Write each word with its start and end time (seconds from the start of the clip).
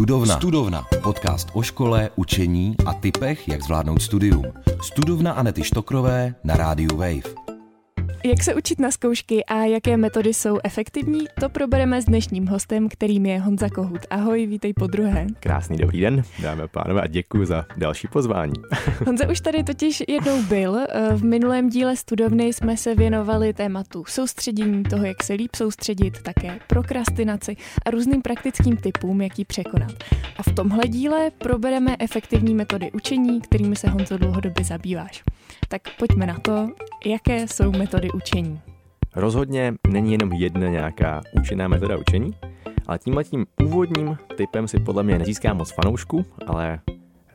Studovna. 0.00 0.36
Studovna. 0.36 0.86
Podcast 1.02 1.48
o 1.52 1.62
škole, 1.62 2.10
učení 2.16 2.74
a 2.86 2.94
typech, 2.94 3.48
jak 3.48 3.62
zvládnout 3.62 4.02
studium. 4.02 4.44
Studovna 4.82 5.32
Anety 5.32 5.64
Štokrové 5.64 6.34
na 6.44 6.56
rádiu 6.56 6.96
Wave. 6.96 7.39
Jak 8.24 8.42
se 8.42 8.54
učit 8.54 8.80
na 8.80 8.90
zkoušky 8.90 9.44
a 9.44 9.54
jaké 9.54 9.96
metody 9.96 10.34
jsou 10.34 10.58
efektivní, 10.64 11.24
to 11.40 11.48
probereme 11.48 12.02
s 12.02 12.04
dnešním 12.04 12.46
hostem, 12.46 12.88
kterým 12.88 13.26
je 13.26 13.40
Honza 13.40 13.68
Kohut. 13.68 14.00
Ahoj, 14.10 14.46
vítej 14.46 14.72
po 14.72 14.86
druhé. 14.86 15.26
Krásný 15.40 15.76
dobrý 15.76 16.00
den, 16.00 16.22
dámy 16.42 16.62
a 16.62 16.68
pánové, 16.68 17.02
a 17.02 17.06
děkuji 17.06 17.46
za 17.46 17.66
další 17.76 18.08
pozvání. 18.08 18.52
Honza 19.06 19.28
už 19.30 19.40
tady 19.40 19.64
totiž 19.64 20.02
jednou 20.08 20.42
byl. 20.42 20.78
V 21.14 21.24
minulém 21.24 21.68
díle 21.68 21.96
studovny 21.96 22.52
jsme 22.52 22.76
se 22.76 22.94
věnovali 22.94 23.52
tématu 23.52 24.04
soustředění, 24.08 24.82
toho, 24.82 25.04
jak 25.04 25.22
se 25.22 25.32
líp 25.32 25.54
soustředit, 25.56 26.22
také 26.22 26.58
prokrastinaci 26.66 27.56
a 27.86 27.90
různým 27.90 28.22
praktickým 28.22 28.76
typům, 28.76 29.20
jak 29.20 29.38
ji 29.38 29.44
překonat. 29.44 29.92
A 30.36 30.42
v 30.42 30.54
tomhle 30.54 30.88
díle 30.88 31.30
probereme 31.38 31.96
efektivní 31.98 32.54
metody 32.54 32.92
učení, 32.92 33.40
kterými 33.40 33.76
se 33.76 33.88
Honzo 33.88 34.18
dlouhodobě 34.18 34.64
zabýváš. 34.64 35.22
Tak 35.72 35.82
pojďme 35.98 36.26
na 36.26 36.38
to, 36.38 36.68
jaké 37.06 37.48
jsou 37.48 37.72
metody 37.72 38.10
učení. 38.10 38.60
Rozhodně 39.16 39.74
není 39.88 40.12
jenom 40.12 40.32
jedna 40.32 40.68
nějaká 40.68 41.20
účinná 41.32 41.68
metoda 41.68 41.96
učení, 41.96 42.34
ale 42.86 42.98
tímhle 42.98 43.24
tím 43.24 43.46
úvodním 43.62 44.16
typem 44.36 44.68
si 44.68 44.80
podle 44.80 45.02
mě 45.02 45.18
nezíská 45.18 45.54
moc 45.54 45.72
fanoušku, 45.72 46.26
ale 46.46 46.80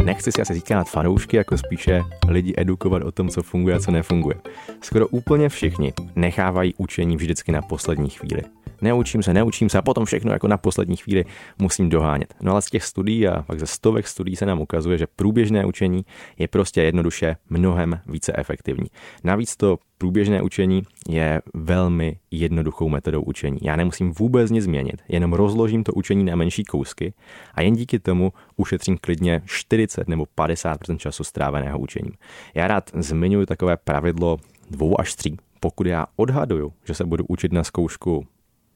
nechci 0.06 0.32
si 0.32 0.42
asi 0.42 0.54
říkat 0.54 0.90
fanoušky, 0.90 1.38
jako 1.38 1.58
spíše 1.58 2.02
lidi 2.28 2.54
edukovat 2.58 3.04
o 3.04 3.12
tom, 3.12 3.30
co 3.30 3.44
funguje 3.44 3.76
a 3.76 3.80
co 3.80 3.92
nefunguje. 3.92 4.36
Skoro 4.82 5.08
úplně 5.08 5.50
všichni 5.50 5.94
nechávají 6.16 6.74
učení 6.78 7.18
vždycky 7.18 7.52
na 7.52 7.62
poslední 7.62 8.10
chvíli 8.10 8.42
neučím 8.86 9.24
se, 9.24 9.34
neučím 9.34 9.70
se 9.70 9.78
a 9.78 9.82
potom 9.82 10.06
všechno 10.06 10.32
jako 10.32 10.48
na 10.48 10.58
poslední 10.58 10.96
chvíli 10.96 11.26
musím 11.60 11.90
dohánět. 11.90 12.34
No 12.42 12.52
ale 12.52 12.62
z 12.62 12.66
těch 12.66 12.84
studií 12.84 13.28
a 13.28 13.42
pak 13.42 13.60
ze 13.60 13.68
stovek 13.68 14.08
studií 14.08 14.36
se 14.36 14.46
nám 14.46 14.62
ukazuje, 14.62 14.98
že 14.98 15.08
průběžné 15.16 15.66
učení 15.66 16.06
je 16.38 16.48
prostě 16.48 16.82
jednoduše 16.82 17.36
mnohem 17.50 18.00
více 18.08 18.34
efektivní. 18.36 18.88
Navíc 19.24 19.56
to 19.58 19.78
průběžné 19.98 20.42
učení 20.42 20.84
je 21.10 21.42
velmi 21.54 22.20
jednoduchou 22.32 22.90
metodou 22.90 23.22
učení. 23.22 23.58
Já 23.62 23.76
nemusím 23.76 24.12
vůbec 24.12 24.52
nic 24.52 24.64
změnit, 24.64 25.02
jenom 25.08 25.34
rozložím 25.34 25.84
to 25.84 25.94
učení 25.94 26.24
na 26.24 26.36
menší 26.36 26.64
kousky 26.64 27.14
a 27.54 27.62
jen 27.62 27.76
díky 27.76 28.00
tomu 28.00 28.34
ušetřím 28.58 28.98
klidně 29.02 29.42
40 29.46 30.08
nebo 30.08 30.26
50 30.36 30.78
času 30.98 31.24
stráveného 31.24 31.80
učením. 31.80 32.14
Já 32.54 32.68
rád 32.68 32.92
zmiňuji 32.94 33.46
takové 33.46 33.78
pravidlo 33.78 34.38
dvou 34.70 35.00
až 35.00 35.16
tří. 35.16 35.38
Pokud 35.60 35.88
já 35.88 36.06
odhaduju, 36.16 36.74
že 36.84 36.94
se 36.94 37.06
budu 37.06 37.26
učit 37.28 37.54
na 37.54 37.64
zkoušku 37.64 38.28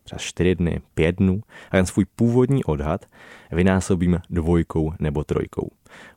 třeba 0.10 0.20
4 0.20 0.56
dny, 0.56 0.82
5 0.94 1.16
dnů 1.16 1.42
a 1.72 1.78
ten 1.78 1.86
svůj 1.86 2.06
původní 2.16 2.64
odhad 2.64 3.06
vynásobím 3.52 4.20
dvojkou 4.30 4.94
nebo 5.00 5.24
trojkou. 5.24 5.70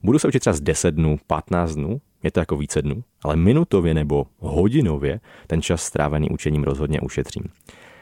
Budu 0.03 0.19
se 0.19 0.29
učit 0.29 0.41
třeba 0.41 0.55
z 0.55 0.61
10 0.61 0.95
dnů, 0.95 1.19
15 1.27 1.75
dnů, 1.75 2.01
je 2.23 2.31
to 2.31 2.41
jako 2.41 2.57
více 2.57 2.83
dnů, 2.83 3.05
ale 3.25 3.37
minutově 3.37 3.95
nebo 3.95 4.27
hodinově 4.39 5.20
ten 5.47 5.63
čas 5.63 5.83
strávený 5.83 6.31
učením 6.31 6.65
rozhodně 6.65 7.01
ušetřím. 7.01 7.45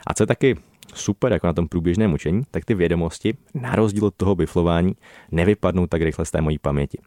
A 0.07 0.15
co 0.15 0.23
je 0.23 0.27
taky 0.27 0.57
super 0.95 1.33
jako 1.33 1.47
na 1.47 1.53
tom 1.53 1.69
průběžném 1.69 2.13
učení, 2.13 2.43
tak 2.51 2.65
ty 2.65 2.75
vědomosti, 2.75 3.35
na 3.55 3.75
rozdíl 3.75 4.05
od 4.05 4.15
toho 4.15 4.35
biflování, 4.35 4.93
nevypadnou 5.31 5.87
tak 5.87 6.03
rychle 6.03 6.25
z 6.25 6.31
té 6.31 6.41
mojí 6.41 6.59
paměti. 6.59 6.99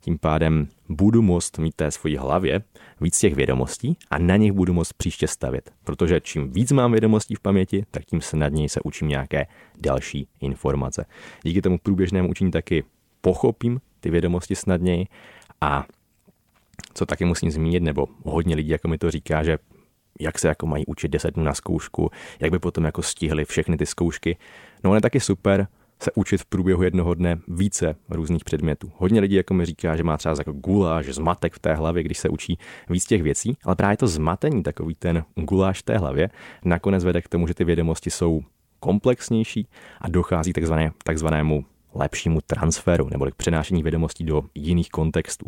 Tím 0.00 0.18
pádem 0.18 0.68
budu 0.88 1.22
moct 1.22 1.58
mít 1.58 1.74
té 1.74 1.90
svojí 1.90 2.16
hlavě 2.16 2.62
víc 3.00 3.18
těch 3.18 3.34
vědomostí 3.34 3.96
a 4.10 4.18
na 4.18 4.36
nich 4.36 4.52
budu 4.52 4.72
moct 4.72 4.92
příště 4.92 5.28
stavět. 5.28 5.72
Protože 5.84 6.20
čím 6.20 6.52
víc 6.52 6.72
mám 6.72 6.92
vědomostí 6.92 7.34
v 7.34 7.40
paměti, 7.40 7.84
tak 7.90 8.04
tím 8.04 8.20
snadněji 8.20 8.68
se 8.68 8.80
učím 8.84 9.08
nějaké 9.08 9.46
další 9.80 10.28
informace. 10.40 11.06
Díky 11.42 11.62
tomu 11.62 11.78
průběžnému 11.78 12.28
učení 12.28 12.50
taky 12.50 12.84
pochopím 13.20 13.80
ty 14.00 14.10
vědomosti 14.10 14.56
snadněji 14.56 15.06
a 15.60 15.86
co 16.94 17.06
taky 17.06 17.24
musím 17.24 17.50
zmínit, 17.50 17.82
nebo 17.82 18.06
hodně 18.24 18.54
lidí 18.54 18.68
jako 18.68 18.88
mi 18.88 18.98
to 18.98 19.10
říká, 19.10 19.42
že 19.42 19.58
jak 20.20 20.38
se 20.38 20.48
jako 20.48 20.66
mají 20.66 20.86
učit 20.86 21.08
10 21.08 21.34
dnů 21.34 21.44
na 21.44 21.54
zkoušku, 21.54 22.10
jak 22.40 22.50
by 22.50 22.58
potom 22.58 22.84
jako 22.84 23.02
stihli 23.02 23.44
všechny 23.44 23.76
ty 23.76 23.86
zkoušky. 23.86 24.36
No 24.84 24.94
je 24.94 25.00
taky 25.00 25.20
super, 25.20 25.66
se 26.02 26.10
učit 26.14 26.40
v 26.40 26.46
průběhu 26.46 26.82
jednoho 26.82 27.14
dne 27.14 27.38
více 27.48 27.96
různých 28.08 28.44
předmětů. 28.44 28.92
Hodně 28.96 29.20
lidí 29.20 29.34
jako 29.34 29.54
mi 29.54 29.64
říká, 29.64 29.96
že 29.96 30.02
má 30.02 30.16
třeba 30.16 30.34
jako 30.38 30.52
guláš, 30.52 31.06
zmatek 31.06 31.54
v 31.54 31.58
té 31.58 31.74
hlavě, 31.74 32.02
když 32.02 32.18
se 32.18 32.28
učí 32.28 32.58
víc 32.90 33.04
těch 33.04 33.22
věcí, 33.22 33.56
ale 33.64 33.76
právě 33.76 33.96
to 33.96 34.06
zmatení, 34.08 34.62
takový 34.62 34.94
ten 34.94 35.24
guláš 35.34 35.78
v 35.78 35.82
té 35.82 35.98
hlavě, 35.98 36.30
nakonec 36.64 37.04
vede 37.04 37.22
k 37.22 37.28
tomu, 37.28 37.46
že 37.46 37.54
ty 37.54 37.64
vědomosti 37.64 38.10
jsou 38.10 38.40
komplexnější 38.80 39.68
a 40.00 40.08
dochází 40.08 40.52
takzvané, 40.52 40.92
takzvanému 41.04 41.64
lepšímu 41.94 42.40
transferu 42.40 43.08
nebo 43.08 43.26
k 43.26 43.34
přenášení 43.34 43.82
vědomostí 43.82 44.24
do 44.24 44.42
jiných 44.54 44.88
kontextů. 44.88 45.46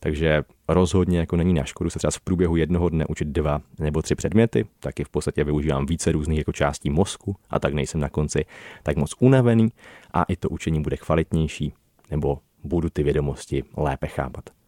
Takže 0.00 0.42
rozhodně 0.68 1.18
jako 1.18 1.36
není 1.36 1.54
na 1.54 1.64
škodu 1.64 1.90
se 1.90 1.98
třeba 1.98 2.10
v 2.10 2.20
průběhu 2.20 2.56
jednoho 2.56 2.88
dne 2.88 3.06
učit 3.08 3.28
dva 3.28 3.60
nebo 3.78 4.02
tři 4.02 4.14
předměty, 4.14 4.66
taky 4.80 5.04
v 5.04 5.08
podstatě 5.08 5.44
využívám 5.44 5.86
více 5.86 6.12
různých 6.12 6.38
jako 6.38 6.52
částí 6.52 6.90
mozku 6.90 7.36
a 7.50 7.58
tak 7.58 7.74
nejsem 7.74 8.00
na 8.00 8.08
konci 8.08 8.44
tak 8.82 8.96
moc 8.96 9.14
unavený 9.18 9.68
a 10.14 10.22
i 10.22 10.36
to 10.36 10.48
učení 10.48 10.82
bude 10.82 10.96
kvalitnější 10.96 11.72
nebo 12.10 12.38
budu 12.64 12.90
ty 12.90 13.02
vědomosti 13.02 13.64
lépe 13.76 14.06
chápat. 14.06 14.61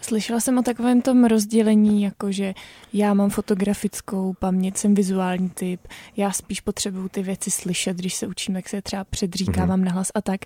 Slyšela 0.00 0.40
jsem 0.40 0.58
o 0.58 0.62
takovém 0.62 1.02
tom 1.02 1.24
rozdělení, 1.24 2.02
jakože 2.02 2.54
já 2.92 3.14
mám 3.14 3.30
fotografickou 3.30 4.34
paměť, 4.38 4.76
jsem 4.76 4.94
vizuální 4.94 5.50
typ, 5.50 5.80
já 6.16 6.32
spíš 6.32 6.60
potřebuju 6.60 7.08
ty 7.08 7.22
věci 7.22 7.50
slyšet, 7.50 7.96
když 7.96 8.14
se 8.14 8.26
učím, 8.26 8.54
tak 8.54 8.68
se 8.68 8.82
třeba 8.82 9.04
předříkávám 9.04 9.80
mm-hmm. 9.80 9.84
nahlas 9.84 10.10
a 10.14 10.20
tak. 10.20 10.40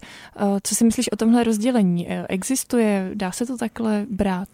Co 0.62 0.74
si 0.74 0.84
myslíš 0.84 1.12
o 1.12 1.16
tomhle 1.16 1.44
rozdělení? 1.44 2.10
Eh, 2.10 2.26
existuje, 2.28 3.10
dá 3.14 3.32
se 3.32 3.46
to 3.46 3.56
takhle 3.56 4.06
brát? 4.10 4.48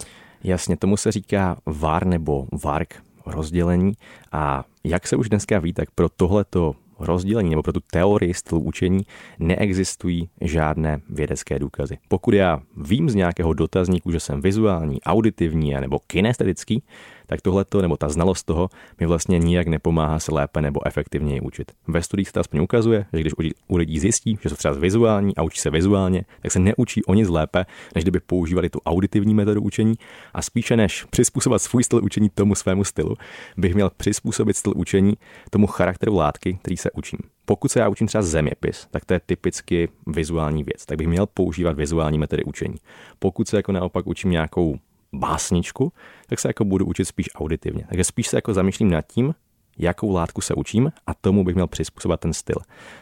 Jasně, 0.45 0.77
tomu 0.77 0.97
se 0.97 1.13
říká 1.13 1.57
VAR 1.67 2.07
nebo 2.07 2.47
VARK 2.63 3.03
rozdělení 3.27 3.93
a 4.33 4.65
jak 4.85 5.07
se 5.07 5.17
už 5.17 5.29
dneska 5.29 5.59
ví, 5.59 5.73
tak 5.73 5.91
pro 5.91 6.09
tohleto 6.09 6.75
rozdělení 6.99 7.51
nebo 7.51 7.63
pro 7.63 7.73
tu 7.73 7.81
teorii 7.93 8.35
stylu 8.35 8.61
učení 8.61 9.01
neexistují 9.39 10.29
žádné 10.41 11.01
vědecké 11.11 11.59
důkazy. 11.59 11.99
Pokud 12.09 12.35
já 12.35 12.61
vím 12.77 13.11
z 13.11 13.15
nějakého 13.15 13.53
dotazníku, 13.55 14.11
že 14.11 14.21
jsem 14.21 14.41
vizuální, 14.41 15.03
auditivní 15.03 15.75
nebo 15.81 15.99
kinestetický, 16.07 16.83
tak 17.29 17.41
tohleto 17.41 17.83
nebo 17.83 17.97
ta 17.97 18.09
znalost 18.09 18.43
toho 18.43 18.69
mi 19.01 19.07
vlastně 19.07 19.39
nijak 19.39 19.67
nepomáhá 19.67 20.19
se 20.19 20.35
lépe 20.35 20.63
nebo 20.63 20.87
efektivněji 20.87 21.41
učit. 21.41 21.73
Ve 21.89 22.03
studiích 22.03 22.29
se 22.29 22.33
to 22.33 22.41
aspoň 22.41 22.61
ukazuje, 22.61 23.07
že 23.13 23.21
když 23.21 23.33
u 23.69 23.77
lidí 23.77 23.99
zjistí, 23.99 24.39
že 24.43 24.49
jsou 24.49 24.57
třeba 24.57 24.75
vizuální 24.75 25.37
a 25.37 25.43
učí 25.43 25.61
se 25.61 25.71
vizuálně, 25.71 26.25
tak 26.43 26.53
se 26.53 26.59
neučí 26.59 27.05
o 27.05 27.15
nic 27.15 27.29
lépe, 27.29 27.67
než 27.95 28.05
kdyby 28.05 28.21
používali 28.21 28.71
tu 28.71 28.81
auditivní 28.87 29.35
metodu 29.35 29.63
učení 29.63 29.95
a 30.35 30.43
spíše 30.43 30.77
než 30.77 31.05
přizpůsobit 31.05 31.63
svůj 31.63 31.85
styl 31.85 32.05
učení 32.05 32.31
tomu 32.35 32.55
svému 32.55 32.85
stylu, 32.85 33.17
bych 33.57 33.75
měl 33.75 33.91
přizpůsobit 33.97 34.57
styl 34.57 34.73
učení 34.77 35.15
tomu 35.51 35.67
charakteru 35.67 36.15
látky, 36.15 36.59
který 36.63 36.77
se 36.77 36.91
učím. 36.91 37.19
Pokud 37.45 37.71
se 37.71 37.81
já 37.81 37.89
učím 37.89 38.07
třeba 38.07 38.23
zeměpis, 38.23 38.87
tak 38.91 39.05
to 39.05 39.15
je 39.15 39.21
typicky 39.27 39.89
vizuální 40.07 40.65
věc, 40.65 40.87
tak 40.87 40.99
bych 40.99 41.09
měl 41.09 41.27
používat 41.27 41.77
vizuální 41.77 42.19
metody 42.19 42.45
učení. 42.45 42.77
Pokud 43.19 43.49
se 43.49 43.57
jako 43.57 43.73
naopak 43.73 44.07
učím 44.07 44.31
nějakou 44.31 44.79
básničku, 45.13 45.93
tak 46.27 46.39
se 46.39 46.49
jako 46.49 46.65
budu 46.65 46.87
učit 46.87 47.05
spíš 47.05 47.27
auditivně. 47.35 47.85
Takže 47.89 48.05
spíš 48.05 48.29
se 48.29 48.37
jako 48.37 48.55
zamýšlím 48.55 48.91
nad 48.91 49.03
tím, 49.07 49.35
jakou 49.79 50.13
látku 50.13 50.41
se 50.41 50.55
učím 50.55 50.93
a 51.07 51.15
tomu 51.15 51.45
bych 51.45 51.55
měl 51.55 51.67
přizpůsobit 51.67 52.21
ten 52.21 52.33
styl. 52.33 52.57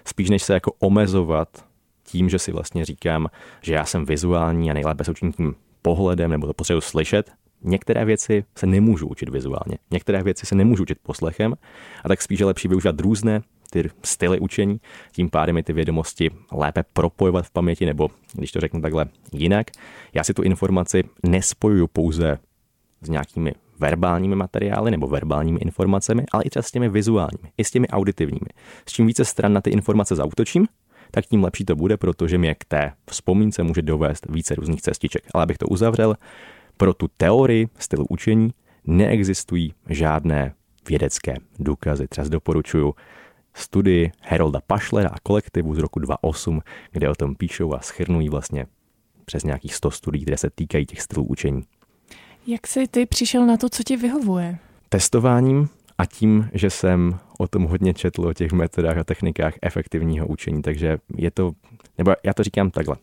Spíš 0.05 0.31
než 0.31 0.43
se 0.43 0.55
jako 0.55 0.73
omezovat 0.79 1.65
tím, 2.03 2.29
že 2.29 2.39
si 2.39 2.53
vlastně 2.53 2.85
říkám, 2.85 3.29
že 3.63 3.75
já 3.75 3.85
jsem 3.85 4.05
vizuální 4.05 4.71
a 4.71 4.75
nejlépe 4.75 5.05
se 5.05 5.11
učím 5.11 5.33
tím 5.33 5.55
pohledem 5.83 6.31
nebo 6.31 6.47
to 6.47 6.55
potřebuji 6.55 6.81
slyšet, 6.81 7.33
Některé 7.63 8.05
věci 8.05 8.45
se 8.59 8.67
nemůžu 8.67 9.07
učit 9.07 9.29
vizuálně, 9.29 9.79
některé 9.91 10.23
věci 10.23 10.47
se 10.47 10.55
nemůžu 10.55 10.83
učit 10.83 10.99
poslechem 11.03 11.55
a 12.05 12.09
tak 12.09 12.23
spíš 12.23 12.41
je 12.41 12.47
lepší 12.47 12.69
využívat 12.69 13.01
různé 13.01 13.43
ty 13.71 13.91
styly 14.05 14.41
učení, 14.41 14.81
tím 15.13 15.31
pádem 15.31 15.57
je 15.57 15.63
ty 15.63 15.73
vědomosti 15.73 16.31
lépe 16.53 16.85
propojovat 16.93 17.47
v 17.47 17.51
paměti, 17.51 17.87
nebo 17.87 18.09
když 18.33 18.53
to 18.53 18.61
řeknu 18.61 18.81
takhle 18.81 19.07
jinak, 19.33 19.67
já 20.15 20.25
si 20.25 20.35
tu 20.35 20.43
informaci 20.43 21.05
nespojuju 21.27 21.87
pouze 21.87 22.39
s 23.03 23.09
nějakými 23.09 23.53
verbálními 23.79 24.37
materiály 24.37 24.91
nebo 24.91 25.07
verbálními 25.07 25.59
informacemi, 25.61 26.25
ale 26.33 26.45
i 26.45 26.51
třeba 26.51 26.63
s 26.63 26.71
těmi 26.71 26.89
vizuálními, 26.89 27.53
i 27.59 27.65
s 27.65 27.71
těmi 27.71 27.89
auditivními. 27.89 28.49
S 28.89 28.93
čím 28.93 29.07
více 29.07 29.25
stran 29.25 29.53
na 29.53 29.61
ty 29.61 29.71
informace 29.71 30.17
zautočím, 30.17 30.67
tak 31.11 31.27
tím 31.27 31.45
lepší 31.45 31.65
to 31.65 31.77
bude, 31.77 31.97
protože 31.97 32.39
mě 32.39 32.55
k 32.55 32.65
té 32.65 32.93
vzpomínce 33.11 33.63
může 33.63 33.83
dovést 33.83 34.27
více 34.29 34.55
různých 34.55 34.83
cestiček. 34.83 35.23
Ale 35.35 35.43
abych 35.43 35.59
to 35.59 35.67
uzavřel, 35.67 36.15
pro 36.77 36.95
tu 36.95 37.09
teorii 37.17 37.69
stylu 37.79 38.07
učení 38.09 38.51
neexistují 38.85 39.75
žádné 39.89 40.55
vědecké 40.89 41.35
důkazy. 41.59 42.09
Třeba 42.09 42.29
doporučuju 42.29 42.95
studii 43.55 44.13
Herolda 44.21 44.61
Pašlera 44.67 45.09
a 45.09 45.21
kolektivu 45.23 45.75
z 45.75 45.79
roku 45.79 45.99
2008, 45.99 46.61
kde 46.93 47.11
o 47.11 47.15
tom 47.15 47.35
píšou 47.35 47.75
a 47.75 47.81
schrnují 47.81 48.29
vlastně 48.29 48.67
přes 49.25 49.45
nějakých 49.45 49.75
100 49.75 49.91
studií, 49.91 50.23
které 50.23 50.37
se 50.39 50.51
týkají 50.55 50.87
těch 50.87 51.03
stylů 51.03 51.25
učení. 51.25 51.63
Jak 52.47 52.67
jsi 52.67 52.89
ty 52.89 53.07
přišel 53.07 53.47
na 53.47 53.57
to, 53.57 53.69
co 53.69 53.83
ti 53.83 53.97
vyhovuje? 53.97 54.59
Testováním 54.89 55.69
a 55.99 56.07
tím, 56.07 56.49
že 56.53 56.71
jsem 56.71 57.19
o 57.39 57.49
tom 57.49 57.65
hodně 57.65 57.95
četl, 57.95 58.27
o 58.27 58.33
těch 58.33 58.53
metodách 58.53 58.99
a 58.99 59.05
technikách 59.05 59.55
efektivního 59.63 60.27
učení, 60.27 60.63
takže 60.63 60.99
je 61.17 61.31
to, 61.31 61.53
nebo 61.99 62.13
já 62.25 62.35
to 62.35 62.43
říkám 62.43 62.71
takhle. 62.71 62.97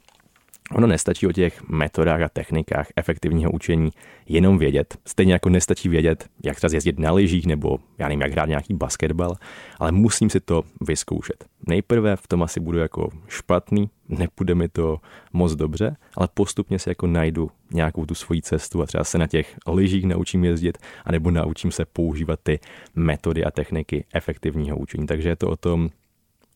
Ono 0.71 0.87
nestačí 0.87 1.27
o 1.27 1.31
těch 1.31 1.69
metodách 1.69 2.21
a 2.21 2.29
technikách 2.29 2.87
efektivního 2.95 3.51
učení 3.51 3.89
jenom 4.25 4.57
vědět. 4.57 4.97
Stejně 5.05 5.33
jako 5.33 5.49
nestačí 5.49 5.89
vědět, 5.89 6.25
jak 6.43 6.55
třeba 6.55 6.73
jezdit 6.73 6.99
na 6.99 7.11
lyžích 7.11 7.45
nebo 7.45 7.77
já 7.97 8.07
nevím, 8.07 8.21
jak 8.21 8.31
hrát 8.31 8.49
nějaký 8.49 8.73
basketbal, 8.73 9.35
ale 9.79 9.91
musím 9.91 10.29
si 10.29 10.39
to 10.39 10.63
vyzkoušet. 10.81 11.45
Nejprve 11.67 12.15
v 12.15 12.27
tom 12.27 12.43
asi 12.43 12.59
budu 12.59 12.77
jako 12.77 13.09
špatný, 13.27 13.89
nepůjde 14.09 14.55
mi 14.55 14.69
to 14.69 14.97
moc 15.33 15.55
dobře, 15.55 15.95
ale 16.15 16.27
postupně 16.33 16.79
si 16.79 16.89
jako 16.89 17.07
najdu 17.07 17.51
nějakou 17.71 18.05
tu 18.05 18.15
svoji 18.15 18.41
cestu 18.41 18.81
a 18.81 18.85
třeba 18.85 19.03
se 19.03 19.17
na 19.17 19.27
těch 19.27 19.55
lyžích 19.67 20.05
naučím 20.05 20.43
jezdit, 20.43 20.77
anebo 21.05 21.31
naučím 21.31 21.71
se 21.71 21.85
používat 21.85 22.39
ty 22.43 22.59
metody 22.95 23.43
a 23.43 23.51
techniky 23.51 24.05
efektivního 24.13 24.77
učení. 24.77 25.07
Takže 25.07 25.29
je 25.29 25.35
to 25.35 25.49
o 25.49 25.55
tom 25.55 25.89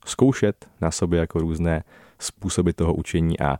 zkoušet 0.06 0.68
na 0.82 0.92
sobě 0.92 1.20
jako 1.20 1.40
různé 1.40 1.84
způsoby 2.20 2.72
toho 2.72 2.94
učení 2.94 3.40
a 3.40 3.58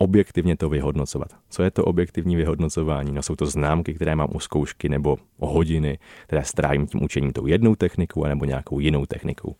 objektivně 0.00 0.56
to 0.56 0.68
vyhodnocovat. 0.68 1.28
Co 1.50 1.62
je 1.62 1.70
to 1.70 1.84
objektivní 1.84 2.36
vyhodnocování? 2.36 3.12
No 3.12 3.22
jsou 3.22 3.36
to 3.36 3.46
známky, 3.46 3.94
které 3.94 4.16
mám 4.16 4.28
u 4.34 4.40
zkoušky 4.40 4.88
nebo 4.88 5.16
hodiny, 5.38 5.98
které 6.26 6.44
strávím 6.44 6.86
tím 6.86 7.02
učením 7.02 7.32
tou 7.32 7.46
jednou 7.46 7.74
technikou 7.74 8.24
nebo 8.24 8.44
nějakou 8.44 8.80
jinou 8.80 9.06
technikou. 9.06 9.56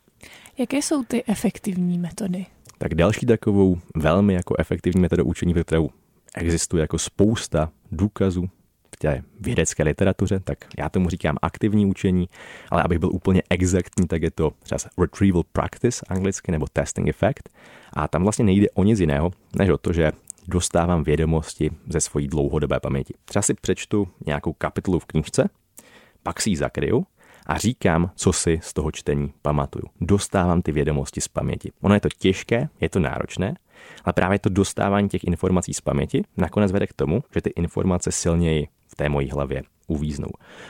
Jaké 0.57 0.77
jsou 0.77 1.03
ty 1.03 1.23
efektivní 1.27 1.99
metody? 1.99 2.45
Tak 2.77 2.95
další 2.95 3.25
takovou 3.25 3.79
velmi 3.97 4.33
jako 4.33 4.55
efektivní 4.59 5.01
metodou 5.01 5.23
učení, 5.23 5.53
kterou 5.53 5.89
existuje 6.35 6.81
jako 6.81 6.97
spousta 6.97 7.71
důkazů 7.91 8.49
v 8.95 8.97
té 8.97 9.23
vědecké 9.39 9.83
literatuře, 9.83 10.39
tak 10.43 10.57
já 10.77 10.89
tomu 10.89 11.09
říkám 11.09 11.37
aktivní 11.41 11.85
učení, 11.85 12.29
ale 12.69 12.83
abych 12.83 12.99
byl 12.99 13.09
úplně 13.13 13.43
exaktní, 13.49 14.07
tak 14.07 14.21
je 14.21 14.31
to 14.31 14.51
třeba 14.63 14.79
retrieval 14.97 15.43
practice 15.53 16.05
anglicky 16.09 16.51
nebo 16.51 16.65
testing 16.73 17.07
effect. 17.07 17.49
A 17.93 18.07
tam 18.07 18.23
vlastně 18.23 18.45
nejde 18.45 18.69
o 18.69 18.83
nic 18.83 18.99
jiného, 18.99 19.31
než 19.59 19.69
o 19.69 19.77
to, 19.77 19.93
že 19.93 20.11
dostávám 20.47 21.03
vědomosti 21.03 21.71
ze 21.89 22.01
svojí 22.01 22.27
dlouhodobé 22.27 22.79
paměti. 22.79 23.13
Třeba 23.25 23.43
si 23.43 23.53
přečtu 23.53 24.07
nějakou 24.25 24.53
kapitolu 24.53 24.99
v 24.99 25.05
knižce, 25.05 25.49
pak 26.23 26.41
si 26.41 26.49
ji 26.49 26.57
zakryju 26.57 27.05
a 27.45 27.57
říkám, 27.57 28.11
co 28.15 28.33
si 28.33 28.59
z 28.63 28.73
toho 28.73 28.91
čtení 28.91 29.33
pamatuju. 29.41 29.85
Dostávám 30.01 30.61
ty 30.61 30.71
vědomosti 30.71 31.21
z 31.21 31.27
paměti. 31.27 31.71
Ono 31.81 31.93
je 31.93 32.01
to 32.01 32.09
těžké, 32.17 32.69
je 32.81 32.89
to 32.89 32.99
náročné, 32.99 33.55
ale 34.03 34.13
právě 34.13 34.39
to 34.39 34.49
dostávání 34.49 35.09
těch 35.09 35.23
informací 35.23 35.73
z 35.73 35.81
paměti 35.81 36.23
nakonec 36.37 36.71
vede 36.71 36.87
k 36.87 36.93
tomu, 36.93 37.23
že 37.33 37.41
ty 37.41 37.49
informace 37.49 38.11
silněji 38.11 38.67
v 38.87 38.95
té 38.95 39.09
mojí 39.09 39.29
hlavě 39.29 39.63
uvíznou. 39.87 40.29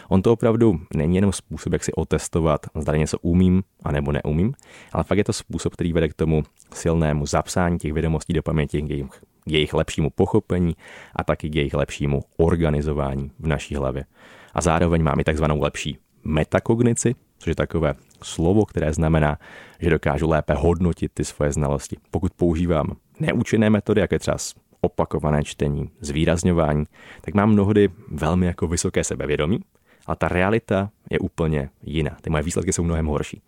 On 0.09 0.21
to 0.21 0.33
opravdu 0.33 0.79
není 0.95 1.15
jenom 1.15 1.31
způsob, 1.31 1.73
jak 1.73 1.83
si 1.83 1.93
otestovat, 1.93 2.65
zda 2.75 2.95
něco 2.95 3.17
umím 3.19 3.63
a 3.83 3.91
nebo 3.91 4.11
neumím, 4.11 4.53
ale 4.93 5.03
fakt 5.03 5.17
je 5.17 5.23
to 5.23 5.33
způsob, 5.33 5.73
který 5.73 5.93
vede 5.93 6.09
k 6.09 6.13
tomu 6.13 6.43
silnému 6.73 7.25
zapsání 7.25 7.79
těch 7.79 7.93
vědomostí 7.93 8.33
do 8.33 8.43
paměti, 8.43 8.81
k 8.81 8.89
jejich, 8.89 9.23
k 9.45 9.51
jejich 9.51 9.73
lepšímu 9.73 10.09
pochopení 10.09 10.75
a 11.15 11.23
taky 11.23 11.49
k 11.49 11.55
jejich 11.55 11.73
lepšímu 11.73 12.21
organizování 12.37 13.31
v 13.39 13.47
naší 13.47 13.75
hlavě. 13.75 14.05
A 14.53 14.61
zároveň 14.61 15.03
máme 15.03 15.23
takzvanou 15.23 15.61
lepší 15.61 15.97
metakognici, 16.23 17.15
což 17.37 17.47
je 17.47 17.55
takové 17.55 17.93
slovo, 18.23 18.65
které 18.65 18.93
znamená, 18.93 19.37
že 19.79 19.89
dokážu 19.89 20.29
lépe 20.29 20.53
hodnotit 20.53 21.11
ty 21.13 21.25
svoje 21.25 21.51
znalosti. 21.51 21.97
Pokud 22.11 22.33
používám 22.33 22.91
neúčinné 23.19 23.69
metody, 23.69 24.01
jako 24.01 24.15
je 24.15 24.19
třeba 24.19 24.37
opakované 24.81 25.43
čtení, 25.43 25.89
zvýrazňování, 26.01 26.85
tak 27.21 27.33
mám 27.33 27.51
mnohdy 27.51 27.89
velmi 28.07 28.45
jako 28.45 28.67
vysoké 28.67 29.03
sebevědomí, 29.03 29.59
ale 30.05 30.15
ta 30.15 30.27
realita 30.27 30.89
je 31.09 31.19
úplně 31.19 31.69
jiná. 31.83 32.17
Ty 32.21 32.29
moje 32.29 32.43
výsledky 32.43 32.73
jsou 32.73 32.83
mnohem 32.83 33.05
horší. 33.05 33.41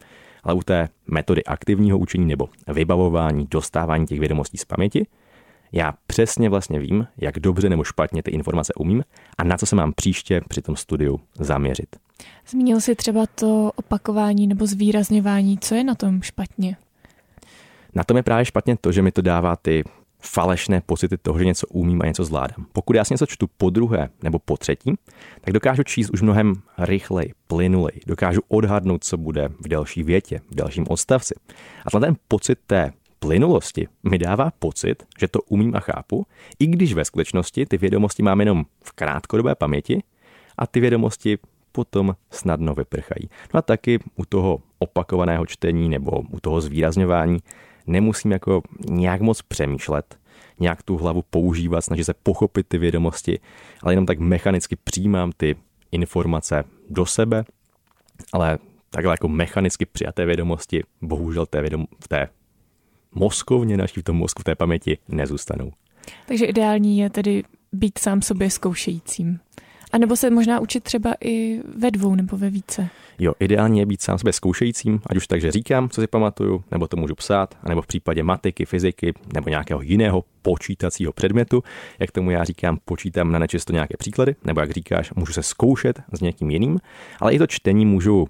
Ale 0.44 0.54
u 0.54 0.64
té 0.64 0.90
metody 1.08 1.44
aktivního 1.44 1.98
učení 1.98 2.26
nebo 2.26 2.50
vybavování, 2.68 3.48
dostávání 3.52 4.06
těch 4.06 4.20
vědomostí 4.20 4.58
z 4.58 4.66
paměti, 4.66 5.06
já 5.74 5.94
přesně 6.08 6.50
vlastně 6.50 6.80
vím, 6.80 7.08
jak 7.18 7.40
dobře 7.40 7.70
nebo 7.70 7.84
špatně 7.84 8.24
ty 8.24 8.32
informace 8.32 8.74
umím 8.74 9.04
a 9.38 9.44
na 9.44 9.58
co 9.58 9.66
se 9.66 9.76
mám 9.76 9.94
příště 9.94 10.42
při 10.50 10.62
tom 10.62 10.76
studiu 10.76 11.20
zaměřit. 11.36 11.96
Zmínil 12.48 12.82
si 12.82 12.96
třeba 12.96 13.26
to 13.26 13.72
opakování 13.76 14.48
nebo 14.48 14.68
zvýrazňování. 14.68 15.58
Co 15.60 15.76
je 15.76 15.84
na 15.84 15.96
tom 15.96 16.22
špatně? 16.22 16.78
Na 17.96 18.04
tom 18.04 18.18
je 18.18 18.24
právě 18.24 18.46
špatně 18.46 18.78
to, 18.82 18.92
že 18.92 19.02
mi 19.02 19.12
to 19.12 19.22
dává 19.22 19.56
ty 19.56 19.84
falešné 20.20 20.82
pocity 20.86 21.18
toho, 21.18 21.40
že 21.40 21.46
něco 21.46 21.68
umím 21.68 22.02
a 22.02 22.06
něco 22.06 22.24
zvládám. 22.24 22.66
Pokud 22.74 22.96
já 22.96 23.04
si 23.04 23.14
něco 23.14 23.26
čtu 23.26 23.48
po 23.58 23.70
druhé 23.70 24.10
nebo 24.24 24.40
po 24.40 24.58
třetí, 24.58 24.94
tak 25.42 25.54
dokážu 25.54 25.84
číst 25.84 26.10
už 26.10 26.22
mnohem 26.22 26.54
rychleji, 26.78 27.34
plynulej, 27.48 28.00
dokážu 28.08 28.42
odhadnout, 28.48 29.04
co 29.04 29.18
bude 29.18 29.50
v 29.60 29.68
další 29.68 30.04
větě, 30.04 30.40
v 30.52 30.56
dalším 30.56 30.86
odstavci. 30.90 31.36
A 31.86 32.00
ten 32.00 32.16
pocit 32.28 32.60
té 32.68 32.92
plynulosti 33.24 33.88
mi 34.04 34.18
dává 34.18 34.52
pocit, 34.60 35.04
že 35.20 35.28
to 35.28 35.42
umím 35.42 35.76
a 35.76 35.80
chápu, 35.80 36.28
i 36.60 36.68
když 36.68 36.94
ve 36.94 37.06
skutečnosti 37.06 37.66
ty 37.66 37.78
vědomosti 37.78 38.24
mám 38.24 38.40
jenom 38.40 38.66
v 38.84 38.92
krátkodobé 38.92 39.56
paměti 39.56 40.04
a 40.58 40.68
ty 40.68 40.80
vědomosti 40.80 41.38
potom 41.72 42.16
snadno 42.32 42.74
vyprchají. 42.74 43.30
No 43.54 43.58
a 43.58 43.62
taky 43.62 44.00
u 44.16 44.26
toho 44.26 44.60
opakovaného 44.80 45.46
čtení 45.46 45.90
nebo 45.90 46.12
u 46.32 46.40
toho 46.40 46.62
zvýrazňování 46.62 47.40
nemusím 47.88 48.32
jako 48.32 48.62
nějak 48.90 49.22
moc 49.22 49.42
přemýšlet, 49.42 50.20
nějak 50.60 50.84
tu 50.84 50.98
hlavu 50.98 51.24
používat, 51.30 51.82
snažit 51.82 52.04
se 52.04 52.14
pochopit 52.14 52.68
ty 52.68 52.78
vědomosti, 52.78 53.40
ale 53.84 53.94
jenom 53.94 54.06
tak 54.06 54.20
mechanicky 54.20 54.76
přijímám 54.76 55.32
ty 55.38 55.56
informace 55.92 56.64
do 56.90 57.06
sebe, 57.06 57.44
ale 58.34 58.58
takhle 58.90 59.14
jako 59.14 59.28
mechanicky 59.28 59.86
přijaté 59.86 60.26
vědomosti 60.26 60.84
bohužel 61.02 61.46
té 61.46 61.62
vědom- 61.62 61.88
v 62.04 62.08
té 62.08 62.30
mozkovně 63.16 63.78
naší, 63.78 64.00
v 64.00 64.04
tom 64.04 64.16
mozku, 64.18 64.42
v 64.42 64.44
té 64.44 64.56
paměti 64.56 64.98
nezůstanou. 65.08 65.72
Takže 66.28 66.46
ideální 66.46 66.98
je 66.98 67.10
tedy 67.10 67.44
být 67.72 67.98
sám 67.98 68.22
sobě 68.22 68.50
zkoušejícím. 68.50 69.40
A 69.92 69.98
nebo 69.98 70.16
se 70.16 70.30
možná 70.30 70.60
učit 70.60 70.84
třeba 70.84 71.14
i 71.24 71.62
ve 71.78 71.92
dvou 71.92 72.16
nebo 72.16 72.38
ve 72.38 72.50
více. 72.50 72.90
Jo, 73.20 73.34
ideálně 73.40 73.82
je 73.82 73.86
být 73.86 74.02
sám 74.02 74.18
sebe 74.18 74.34
zkoušejícím, 74.34 75.02
ať 75.08 75.18
už 75.18 75.28
takže 75.28 75.52
říkám, 75.52 75.90
co 75.90 76.02
si 76.02 76.08
pamatuju, 76.08 76.64
nebo 76.72 76.88
to 76.88 76.98
můžu 76.98 77.16
psát, 77.16 77.58
nebo 77.70 77.82
v 77.82 77.88
případě 77.88 78.24
matiky, 78.24 78.66
fyziky 78.66 79.14
nebo 79.34 79.50
nějakého 79.50 79.82
jiného 79.82 80.24
počítacího 80.42 81.14
předmětu, 81.14 81.64
jak 82.00 82.12
tomu 82.12 82.32
já 82.32 82.44
říkám, 82.44 82.78
počítám 82.86 83.32
na 83.32 83.40
nečisto 83.40 83.74
nějaké 83.74 83.98
příklady, 83.98 84.36
nebo 84.46 84.62
jak 84.62 84.72
říkáš, 84.72 85.14
můžu 85.14 85.34
se 85.34 85.44
zkoušet 85.44 86.02
s 86.12 86.22
někým 86.22 86.50
jiným, 86.50 86.80
ale 87.20 87.34
i 87.34 87.40
to 87.40 87.48
čtení 87.48 87.86
můžu 87.86 88.28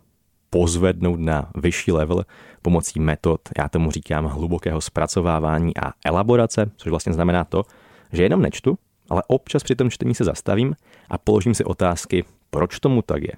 pozvednout 0.54 1.20
na 1.20 1.50
vyšší 1.56 1.92
level 1.92 2.26
pomocí 2.62 3.00
metod, 3.00 3.42
já 3.58 3.70
tomu 3.70 3.92
říkám, 3.92 4.26
hlubokého 4.26 4.82
zpracovávání 4.82 5.78
a 5.78 5.92
elaborace, 6.06 6.72
což 6.78 6.90
vlastně 6.90 7.14
znamená 7.14 7.44
to, 7.44 7.64
že 8.12 8.24
jenom 8.24 8.42
nečtu, 8.42 8.78
ale 9.10 9.24
občas 9.28 9.64
při 9.64 9.76
tom 9.76 9.90
čtení 9.90 10.16
se 10.16 10.24
zastavím 10.24 10.76
a 11.10 11.18
položím 11.18 11.54
si 11.54 11.64
otázky, 11.64 12.24
proč 12.50 12.80
tomu 12.80 13.02
tak 13.02 13.24
je, 13.24 13.34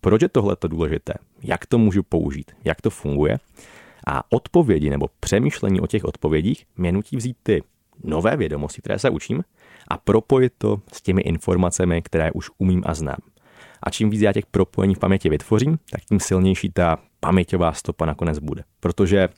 proč 0.00 0.22
je 0.22 0.28
tohle 0.28 0.56
důležité, 0.68 1.14
jak 1.42 1.66
to 1.66 1.78
můžu 1.78 2.02
použít, 2.02 2.52
jak 2.64 2.80
to 2.80 2.90
funguje. 2.90 3.38
A 4.06 4.22
odpovědi 4.30 4.90
nebo 4.90 5.06
přemýšlení 5.20 5.80
o 5.80 5.86
těch 5.86 6.04
odpovědích 6.04 6.66
mě 6.76 6.92
nutí 6.92 7.16
vzít 7.16 7.36
ty 7.42 7.62
nové 8.04 8.36
vědomosti, 8.36 8.82
které 8.82 8.98
se 8.98 9.10
učím, 9.10 9.44
a 9.88 9.98
propojit 9.98 10.52
to 10.58 10.80
s 10.92 11.02
těmi 11.02 11.22
informacemi, 11.22 12.02
které 12.02 12.32
už 12.32 12.50
umím 12.58 12.82
a 12.86 12.94
znám. 12.94 13.18
A 13.82 13.90
čím 13.90 14.10
víc 14.10 14.20
já 14.20 14.32
těch 14.32 14.46
propojení 14.46 14.94
v 14.94 14.98
paměti 14.98 15.28
vytvořím, 15.28 15.78
tak 15.90 16.04
tím 16.04 16.20
silnější 16.20 16.70
ta 16.70 16.98
paměťová 17.20 17.72
stopa 17.72 18.06
nakonec 18.06 18.38
bude. 18.38 18.64
Protože 18.80 19.28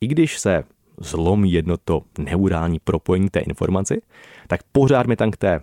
i 0.00 0.06
když 0.06 0.38
se 0.38 0.64
zlomí 1.00 1.52
jedno 1.52 1.76
to 1.76 2.02
neurální 2.18 2.78
propojení 2.78 3.28
té 3.28 3.40
informaci, 3.40 4.02
tak 4.46 4.60
pořád 4.72 5.06
mi 5.06 5.16
tam 5.16 5.30
k 5.30 5.36
té 5.36 5.60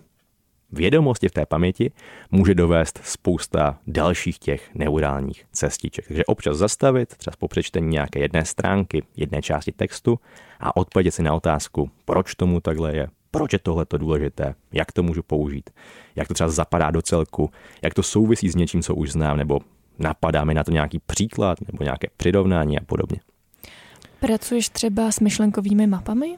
vědomosti 0.72 1.28
v 1.28 1.32
té 1.32 1.46
paměti 1.46 1.92
může 2.32 2.56
dovést 2.56 3.00
spousta 3.04 3.80
dalších 3.88 4.40
těch 4.40 4.76
neurálních 4.76 5.46
cestiček. 5.52 6.08
Takže 6.08 6.26
občas 6.26 6.58
zastavit, 6.58 7.18
třeba 7.18 7.36
po 7.40 7.48
přečtení 7.48 7.88
nějaké 7.88 8.20
jedné 8.20 8.46
stránky, 8.46 9.04
jedné 9.18 9.42
části 9.42 9.72
textu 9.72 10.20
a 10.60 10.76
odpovědět 10.76 11.12
si 11.12 11.24
na 11.24 11.34
otázku, 11.34 11.92
proč 12.06 12.36
tomu 12.36 12.60
takhle 12.60 12.96
je, 12.96 13.08
proč 13.34 13.54
je 13.54 13.60
tohle 13.60 13.86
důležité, 13.98 14.56
jak 14.72 14.92
to 14.92 15.04
můžu 15.04 15.24
použít, 15.24 15.70
jak 16.16 16.28
to 16.28 16.34
třeba 16.34 16.50
zapadá 16.50 16.92
do 16.92 17.02
celku, 17.02 17.50
jak 17.82 17.94
to 17.94 18.04
souvisí 18.04 18.50
s 18.50 18.56
něčím, 18.56 18.82
co 18.82 18.96
už 18.96 19.12
znám, 19.12 19.38
nebo 19.38 19.60
napadá 20.00 20.44
mi 20.44 20.54
na 20.54 20.64
to 20.64 20.72
nějaký 20.72 21.00
příklad 21.00 21.58
nebo 21.72 21.84
nějaké 21.84 22.08
přirovnání 22.18 22.80
a 22.80 22.84
podobně. 22.86 23.20
Pracuješ 24.20 24.70
třeba 24.70 25.12
s 25.12 25.20
myšlenkovými 25.20 25.88
mapami? 25.88 26.38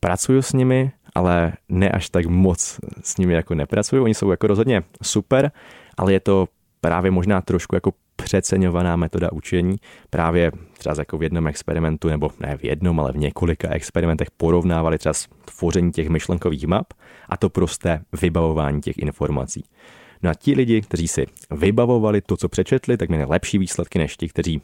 Pracuju 0.00 0.42
s 0.42 0.52
nimi, 0.52 0.92
ale 1.14 1.52
ne 1.68 1.90
až 1.90 2.10
tak 2.10 2.26
moc 2.26 2.80
s 3.02 3.16
nimi 3.16 3.32
jako 3.32 3.54
nepracuju. 3.54 4.04
Oni 4.04 4.14
jsou 4.14 4.30
jako 4.30 4.46
rozhodně 4.46 4.82
super, 5.02 5.50
ale 5.96 6.12
je 6.12 6.20
to 6.20 6.48
právě 6.80 7.10
možná 7.10 7.40
trošku 7.40 7.74
jako 7.74 7.92
přeceňovaná 8.24 8.96
metoda 8.96 9.32
učení. 9.32 9.76
Právě 10.10 10.52
třeba 10.78 10.94
jako 10.98 11.18
v 11.18 11.22
jednom 11.22 11.46
experimentu, 11.46 12.08
nebo 12.08 12.30
ne 12.40 12.56
v 12.56 12.64
jednom, 12.64 13.00
ale 13.00 13.12
v 13.12 13.16
několika 13.16 13.70
experimentech 13.70 14.30
porovnávali 14.30 14.98
třeba 14.98 15.12
tvoření 15.44 15.92
těch 15.92 16.08
myšlenkových 16.08 16.66
map 16.66 16.86
a 17.28 17.36
to 17.36 17.50
prosté 17.50 18.00
vybavování 18.20 18.80
těch 18.80 18.98
informací. 18.98 19.64
No 20.22 20.30
a 20.30 20.34
ti 20.34 20.54
lidi, 20.54 20.80
kteří 20.80 21.08
si 21.08 21.26
vybavovali 21.50 22.20
to, 22.20 22.36
co 22.36 22.48
přečetli, 22.48 22.96
tak 22.96 23.08
měli 23.08 23.24
lepší 23.24 23.58
výsledky 23.58 23.98
než 23.98 24.16
ti, 24.16 24.28
kteří 24.28 24.62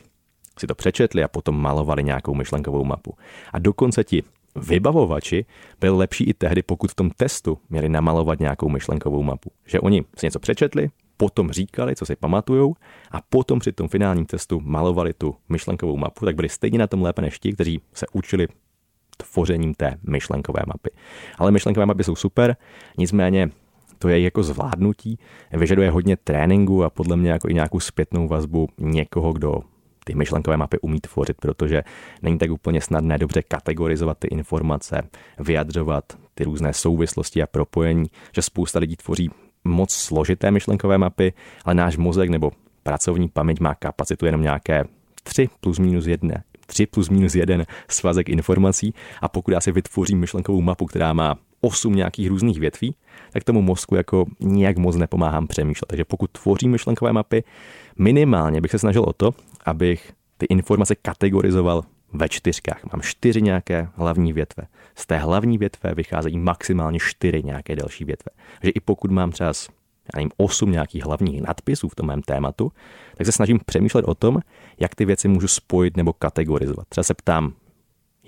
si 0.58 0.66
to 0.66 0.74
přečetli 0.74 1.24
a 1.24 1.28
potom 1.28 1.60
malovali 1.60 2.04
nějakou 2.04 2.34
myšlenkovou 2.34 2.84
mapu. 2.84 3.14
A 3.52 3.58
dokonce 3.58 4.04
ti 4.04 4.22
vybavovači 4.56 5.44
byli 5.80 5.96
lepší 5.96 6.24
i 6.24 6.34
tehdy, 6.34 6.62
pokud 6.62 6.90
v 6.90 6.94
tom 6.94 7.10
testu 7.10 7.58
měli 7.70 7.88
namalovat 7.88 8.40
nějakou 8.40 8.68
myšlenkovou 8.68 9.22
mapu. 9.22 9.50
Že 9.66 9.80
oni 9.80 10.04
si 10.16 10.26
něco 10.26 10.38
přečetli, 10.38 10.90
potom 11.18 11.50
říkali, 11.50 11.96
co 11.96 12.06
si 12.06 12.16
pamatujou 12.16 12.74
a 13.10 13.20
potom 13.28 13.58
při 13.58 13.72
tom 13.72 13.88
finálním 13.88 14.26
testu 14.26 14.60
malovali 14.60 15.12
tu 15.12 15.36
myšlenkovou 15.48 15.96
mapu, 15.96 16.24
tak 16.24 16.36
byli 16.36 16.48
stejně 16.48 16.78
na 16.78 16.86
tom 16.86 17.02
lépe 17.02 17.22
než 17.22 17.38
ti, 17.38 17.52
kteří 17.52 17.80
se 17.92 18.06
učili 18.12 18.48
tvořením 19.16 19.74
té 19.74 19.98
myšlenkové 20.08 20.60
mapy. 20.66 20.90
Ale 21.38 21.50
myšlenkové 21.50 21.86
mapy 21.86 22.04
jsou 22.04 22.16
super, 22.16 22.56
nicméně 22.98 23.50
to 23.98 24.08
je 24.08 24.20
jako 24.20 24.42
zvládnutí, 24.42 25.18
vyžaduje 25.52 25.90
hodně 25.90 26.16
tréninku 26.16 26.84
a 26.84 26.90
podle 26.90 27.16
mě 27.16 27.30
jako 27.30 27.48
i 27.48 27.54
nějakou 27.54 27.80
zpětnou 27.80 28.28
vazbu 28.28 28.68
někoho, 28.78 29.32
kdo 29.32 29.60
ty 30.04 30.14
myšlenkové 30.14 30.56
mapy 30.56 30.78
umí 30.78 31.00
tvořit, 31.00 31.36
protože 31.40 31.82
není 32.22 32.38
tak 32.38 32.50
úplně 32.50 32.80
snadné 32.80 33.18
dobře 33.18 33.42
kategorizovat 33.42 34.18
ty 34.18 34.28
informace, 34.28 35.02
vyjadřovat 35.38 36.04
ty 36.34 36.44
různé 36.44 36.72
souvislosti 36.72 37.42
a 37.42 37.46
propojení, 37.46 38.10
že 38.34 38.42
spousta 38.42 38.78
lidí 38.78 38.96
tvoří 38.96 39.30
moc 39.68 39.92
složité 39.92 40.50
myšlenkové 40.50 40.98
mapy, 40.98 41.32
ale 41.64 41.74
náš 41.74 41.96
mozek 41.96 42.30
nebo 42.30 42.50
pracovní 42.82 43.28
paměť 43.28 43.60
má 43.60 43.74
kapacitu 43.74 44.26
jenom 44.26 44.42
nějaké 44.42 44.84
3 45.22 45.48
plus 45.60 45.78
minus 45.78 46.06
1, 46.06 46.34
3 46.66 46.86
plus 46.86 47.08
minus 47.08 47.34
1 47.34 47.64
svazek 47.88 48.28
informací 48.28 48.94
a 49.22 49.28
pokud 49.28 49.50
já 49.50 49.60
si 49.60 49.72
vytvořím 49.72 50.20
myšlenkovou 50.20 50.60
mapu, 50.60 50.86
která 50.86 51.12
má 51.12 51.36
8 51.60 51.94
nějakých 51.94 52.28
různých 52.28 52.60
větví, 52.60 52.94
tak 53.32 53.44
tomu 53.44 53.62
mozku 53.62 53.94
jako 53.94 54.24
nijak 54.40 54.76
moc 54.76 54.96
nepomáhám 54.96 55.46
přemýšlet. 55.46 55.86
Takže 55.86 56.04
pokud 56.04 56.30
tvořím 56.30 56.70
myšlenkové 56.70 57.12
mapy, 57.12 57.44
minimálně 57.98 58.60
bych 58.60 58.70
se 58.70 58.78
snažil 58.78 59.02
o 59.02 59.12
to, 59.12 59.34
abych 59.64 60.12
ty 60.38 60.46
informace 60.46 60.94
kategorizoval 60.94 61.82
ve 62.12 62.28
čtyřkách. 62.28 62.84
Mám 62.92 63.02
čtyři 63.02 63.42
nějaké 63.42 63.88
hlavní 63.94 64.32
větve. 64.32 64.64
Z 64.94 65.06
té 65.06 65.18
hlavní 65.18 65.58
větve 65.58 65.94
vycházejí 65.94 66.38
maximálně 66.38 66.98
čtyři 67.02 67.42
nějaké 67.42 67.76
další 67.76 68.04
větve. 68.04 68.30
Takže 68.60 68.70
i 68.70 68.80
pokud 68.80 69.10
mám 69.10 69.30
třeba 69.30 69.52
já 70.14 70.16
nevím, 70.16 70.30
osm 70.36 70.72
nějakých 70.72 71.04
hlavních 71.04 71.42
nadpisů 71.42 71.88
v 71.88 71.94
tom 71.94 72.06
mém 72.06 72.22
tématu, 72.22 72.72
tak 73.16 73.26
se 73.26 73.32
snažím 73.32 73.60
přemýšlet 73.66 74.04
o 74.04 74.14
tom, 74.14 74.38
jak 74.80 74.94
ty 74.94 75.04
věci 75.04 75.28
můžu 75.28 75.48
spojit 75.48 75.96
nebo 75.96 76.12
kategorizovat. 76.12 76.88
Třeba 76.88 77.04
se 77.04 77.14
ptám, 77.14 77.52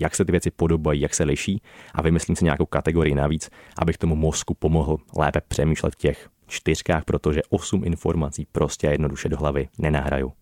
jak 0.01 0.17
se 0.17 0.25
ty 0.25 0.33
věci 0.33 0.51
podobají, 0.51 1.01
jak 1.01 1.15
se 1.15 1.25
liší 1.25 1.63
a 1.95 2.03
vymyslím 2.03 2.37
si 2.37 2.45
nějakou 2.45 2.67
kategorii 2.67 3.15
navíc, 3.15 3.51
abych 3.79 3.99
tomu 3.99 4.17
mozku 4.17 4.55
pomohl 4.55 4.97
lépe 5.17 5.41
přemýšlet 5.49 5.95
v 5.95 5.99
těch 5.99 6.29
čtyřkách, 6.47 7.05
protože 7.05 7.41
osm 7.51 7.85
informací 7.85 8.47
prostě 8.53 8.87
jednoduše 8.87 9.29
do 9.29 9.37
hlavy 9.37 9.69
nenahraju. 9.79 10.33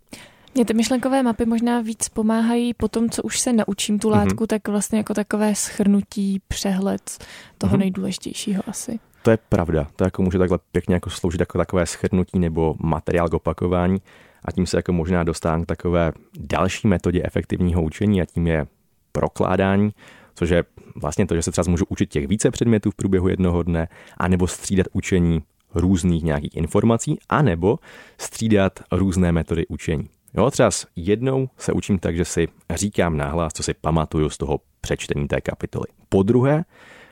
Mě 0.54 0.64
ty 0.64 0.74
myšlenkové 0.74 1.22
mapy 1.22 1.46
možná 1.46 1.80
víc 1.80 2.08
pomáhají 2.08 2.74
po 2.74 2.88
tom, 2.88 3.10
co 3.10 3.22
už 3.22 3.40
se 3.40 3.52
naučím 3.52 3.98
tu 3.98 4.08
látku, 4.08 4.44
mm-hmm. 4.44 4.46
tak 4.46 4.68
vlastně 4.68 4.98
jako 4.98 5.14
takové 5.14 5.54
schrnutí, 5.54 6.40
přehled 6.48 7.24
toho 7.58 7.76
mm-hmm. 7.76 7.78
nejdůležitějšího 7.78 8.62
asi. 8.66 8.98
To 9.22 9.30
je 9.30 9.38
pravda. 9.48 9.86
To 9.96 10.04
jako 10.04 10.22
může 10.22 10.38
takhle 10.38 10.58
pěkně 10.72 10.94
jako 10.94 11.10
sloužit 11.10 11.40
jako 11.40 11.58
takové 11.58 11.86
schrnutí 11.86 12.38
nebo 12.38 12.74
materiál 12.78 13.28
k 13.28 13.34
opakování 13.34 13.98
a 14.44 14.52
tím 14.52 14.66
se 14.66 14.78
jako 14.78 14.92
možná 14.92 15.24
dostávám 15.24 15.62
k 15.62 15.66
takové 15.66 16.12
další 16.38 16.88
metodě 16.88 17.22
efektivního 17.24 17.82
učení 17.82 18.22
a 18.22 18.24
tím 18.24 18.46
je 18.46 18.66
prokládání, 19.12 19.90
což 20.34 20.50
je 20.50 20.64
vlastně 20.96 21.26
to, 21.26 21.34
že 21.34 21.42
se 21.42 21.50
třeba 21.50 21.70
můžu 21.70 21.84
učit 21.88 22.10
těch 22.10 22.26
více 22.26 22.50
předmětů 22.50 22.90
v 22.90 22.94
průběhu 22.94 23.28
jednoho 23.28 23.62
dne, 23.62 23.88
anebo 24.16 24.46
střídat 24.46 24.86
učení 24.92 25.42
různých 25.74 26.22
nějakých 26.22 26.56
informací, 26.56 27.18
anebo 27.28 27.78
střídat 28.18 28.80
různé 28.92 29.32
metody 29.32 29.66
učení. 29.66 30.08
Jo, 30.36 30.50
třeba 30.50 30.70
jednou 30.96 31.48
se 31.56 31.72
učím 31.72 31.98
tak, 31.98 32.16
že 32.16 32.24
si 32.24 32.48
říkám 32.70 33.16
nahlas, 33.16 33.52
co 33.52 33.62
si 33.62 33.74
pamatuju 33.74 34.30
z 34.30 34.38
toho 34.38 34.60
přečtení 34.80 35.28
té 35.28 35.40
kapitoly. 35.40 35.86
Po 36.08 36.22
druhé, 36.22 36.64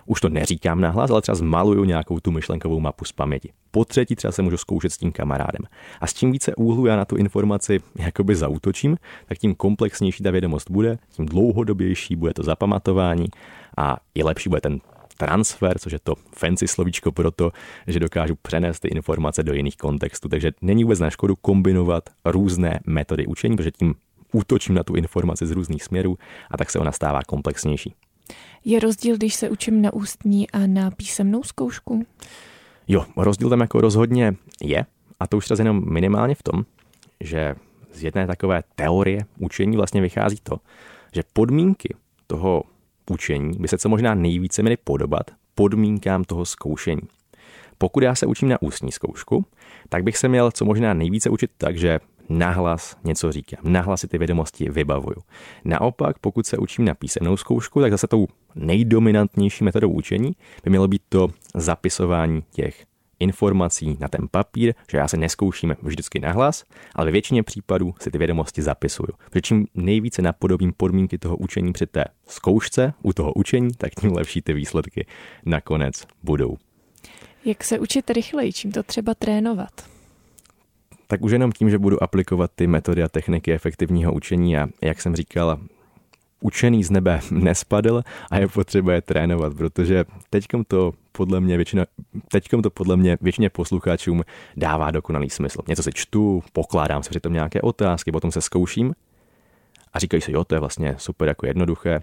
už 0.07 0.21
to 0.21 0.29
neříkám 0.29 0.81
nahlas, 0.81 1.11
ale 1.11 1.23
třeba 1.23 1.35
zmaluju 1.35 1.85
nějakou 1.85 2.21
tu 2.21 2.31
myšlenkovou 2.31 2.81
mapu 2.81 3.05
z 3.05 3.13
paměti. 3.13 3.53
Po 3.71 3.85
třetí 3.85 4.17
třeba 4.17 4.33
se 4.33 4.43
můžu 4.43 4.57
zkoušet 4.57 4.93
s 4.93 4.99
tím 4.99 5.13
kamarádem. 5.13 5.67
A 6.01 6.07
s 6.07 6.15
čím 6.15 6.33
více 6.33 6.55
úhlu 6.55 6.87
já 6.87 6.97
na 6.97 7.05
tu 7.05 7.17
informaci 7.17 7.81
jakoby 7.99 8.37
zautočím, 8.37 8.97
tak 9.27 9.39
tím 9.39 9.55
komplexnější 9.55 10.23
ta 10.23 10.31
vědomost 10.31 10.71
bude, 10.71 10.99
tím 11.11 11.27
dlouhodobější 11.27 12.17
bude 12.17 12.35
to 12.35 12.43
zapamatování 12.43 13.27
a 13.77 13.97
i 14.15 14.23
lepší 14.23 14.49
bude 14.49 14.61
ten 14.61 14.81
transfer, 15.19 15.79
což 15.79 15.93
je 15.93 15.99
to 15.99 16.15
fancy 16.37 16.69
slovíčko 16.69 17.13
pro 17.13 17.31
to, 17.31 17.53
že 17.87 18.01
dokážu 18.01 18.35
přenést 18.43 18.81
ty 18.81 18.89
informace 18.89 19.43
do 19.43 19.53
jiných 19.53 19.77
kontextů. 19.77 20.29
Takže 20.29 20.53
není 20.63 20.85
vůbec 20.85 21.01
na 21.01 21.11
škodu 21.11 21.37
kombinovat 21.37 22.11
různé 22.25 22.81
metody 22.87 23.27
učení, 23.27 23.57
protože 23.57 23.71
tím 23.71 23.95
útočím 24.33 24.75
na 24.75 24.83
tu 24.83 24.95
informaci 24.95 25.47
z 25.47 25.51
různých 25.51 25.85
směrů 25.85 26.19
a 26.51 26.57
tak 26.57 26.71
se 26.71 26.79
ona 26.79 26.93
stává 26.93 27.21
komplexnější. 27.23 27.95
Je 28.65 28.81
rozdíl, 28.81 29.17
když 29.17 29.35
se 29.35 29.51
učím 29.51 29.83
na 29.83 29.93
ústní 29.93 30.51
a 30.51 30.67
na 30.67 30.91
písemnou 30.91 31.43
zkoušku? 31.43 32.07
Jo, 32.89 33.05
rozdíl 33.17 33.51
tam 33.51 33.61
jako 33.61 33.81
rozhodně 33.81 34.35
je 34.63 34.87
a 35.21 35.27
to 35.27 35.37
už 35.37 35.45
třeba 35.45 35.61
jenom 35.61 35.93
minimálně 35.93 36.35
v 36.35 36.43
tom, 36.43 36.65
že 37.21 37.55
z 37.93 38.03
jedné 38.03 38.27
takové 38.27 38.63
teorie 38.75 39.25
učení 39.39 39.77
vlastně 39.77 40.01
vychází 40.01 40.37
to, 40.43 40.57
že 41.13 41.23
podmínky 41.33 41.95
toho 42.27 42.63
učení 43.11 43.59
by 43.59 43.69
se 43.69 43.79
co 43.79 43.89
možná 43.89 44.15
nejvíce 44.15 44.63
měly 44.63 44.77
podobat 44.77 45.31
podmínkám 45.55 46.25
toho 46.25 46.45
zkoušení. 46.45 47.03
Pokud 47.79 48.03
já 48.03 48.15
se 48.15 48.27
učím 48.27 48.49
na 48.49 48.63
ústní 48.63 48.93
zkoušku, 48.93 49.47
tak 49.89 50.03
bych 50.03 50.17
se 50.17 50.29
měl 50.29 50.51
co 50.51 50.65
možná 50.65 50.95
nejvíce 50.95 51.31
učit 51.31 51.51
tak, 51.59 51.77
že 51.77 52.01
nahlas 52.29 52.97
něco 53.05 53.33
říkám, 53.33 53.73
nahlas 53.73 54.01
si 54.01 54.09
ty 54.09 54.19
vědomosti 54.19 54.71
vybavuju. 54.71 55.17
Naopak, 55.65 56.19
pokud 56.19 56.47
se 56.47 56.59
učím 56.59 56.85
na 56.85 56.95
písemnou 56.95 57.37
zkoušku, 57.37 57.81
tak 57.81 57.93
zase 57.93 58.07
tou 58.07 58.27
nejdominantnější 58.55 59.65
metodou 59.65 59.91
učení 59.91 60.33
by 60.65 60.71
mělo 60.71 60.89
být 60.89 61.03
to 61.09 61.29
zapisování 61.55 62.43
těch 62.51 62.87
informací 63.21 63.97
na 64.01 64.09
ten 64.09 64.29
papír, 64.31 64.75
že 64.91 64.99
já 64.99 65.09
se 65.09 65.17
neskouším 65.17 65.77
vždycky 65.83 66.19
nahlas, 66.19 66.65
ale 66.95 67.07
ve 67.07 67.13
většině 67.13 67.43
případů 67.43 67.95
si 68.01 68.11
ty 68.11 68.19
vědomosti 68.19 68.63
zapisuju. 68.63 69.09
Protože 69.31 69.43
čím 69.43 69.67
nejvíce 69.75 70.23
napodobím 70.23 70.73
podmínky 70.77 71.19
toho 71.19 71.37
učení 71.37 71.73
při 71.73 71.87
té 71.87 72.05
zkoušce, 72.27 72.93
u 73.03 73.13
toho 73.13 73.33
učení, 73.33 73.71
tak 73.79 73.95
tím 74.01 74.13
lepší 74.13 74.43
ty 74.43 74.53
výsledky 74.53 75.07
nakonec 75.45 76.07
budou. 76.23 76.57
Jak 77.45 77.65
se 77.65 77.79
učit 77.79 78.11
rychleji, 78.11 78.53
čím 78.53 78.73
to 78.73 78.83
třeba 78.83 79.15
trénovat? 79.15 79.71
Tak 81.07 81.23
už 81.23 81.33
jenom 81.33 81.53
tím, 81.53 81.71
že 81.71 81.79
budu 81.79 82.03
aplikovat 82.03 82.51
ty 82.55 82.67
metody 82.67 83.03
a 83.03 83.09
techniky 83.09 83.53
efektivního 83.53 84.13
učení 84.13 84.57
a 84.57 84.69
jak 84.83 85.01
jsem 85.03 85.17
říkal, 85.17 85.59
učený 86.41 86.85
z 86.85 86.91
nebe 86.91 87.21
nespadl 87.31 88.03
a 88.31 88.39
je 88.39 88.49
potřeba 88.49 88.93
je 88.93 89.03
trénovat, 89.03 89.55
protože 89.55 90.05
teďkom 90.31 90.65
to 90.65 90.93
podle 91.17 91.41
mě 91.41 91.57
většina, 91.57 91.85
teďkom 92.29 92.63
to 92.63 92.71
podle 92.71 92.97
mě 92.97 93.19
většině 93.21 93.51
posluchačům 93.51 94.23
dává 94.57 94.91
dokonalý 94.91 95.31
smysl. 95.31 95.63
Něco 95.69 95.83
si 95.83 95.91
čtu, 95.95 96.43
pokládám 96.53 97.03
si 97.03 97.11
přitom 97.11 97.33
nějaké 97.33 97.61
otázky, 97.61 98.13
potom 98.13 98.33
se 98.33 98.41
zkouším 98.41 98.95
a 99.93 99.99
říkají 99.99 100.21
si, 100.21 100.33
jo, 100.33 100.45
to 100.45 100.55
je 100.55 100.61
vlastně 100.61 100.95
super 100.99 101.29
jako 101.29 101.47
jednoduché, 101.47 102.01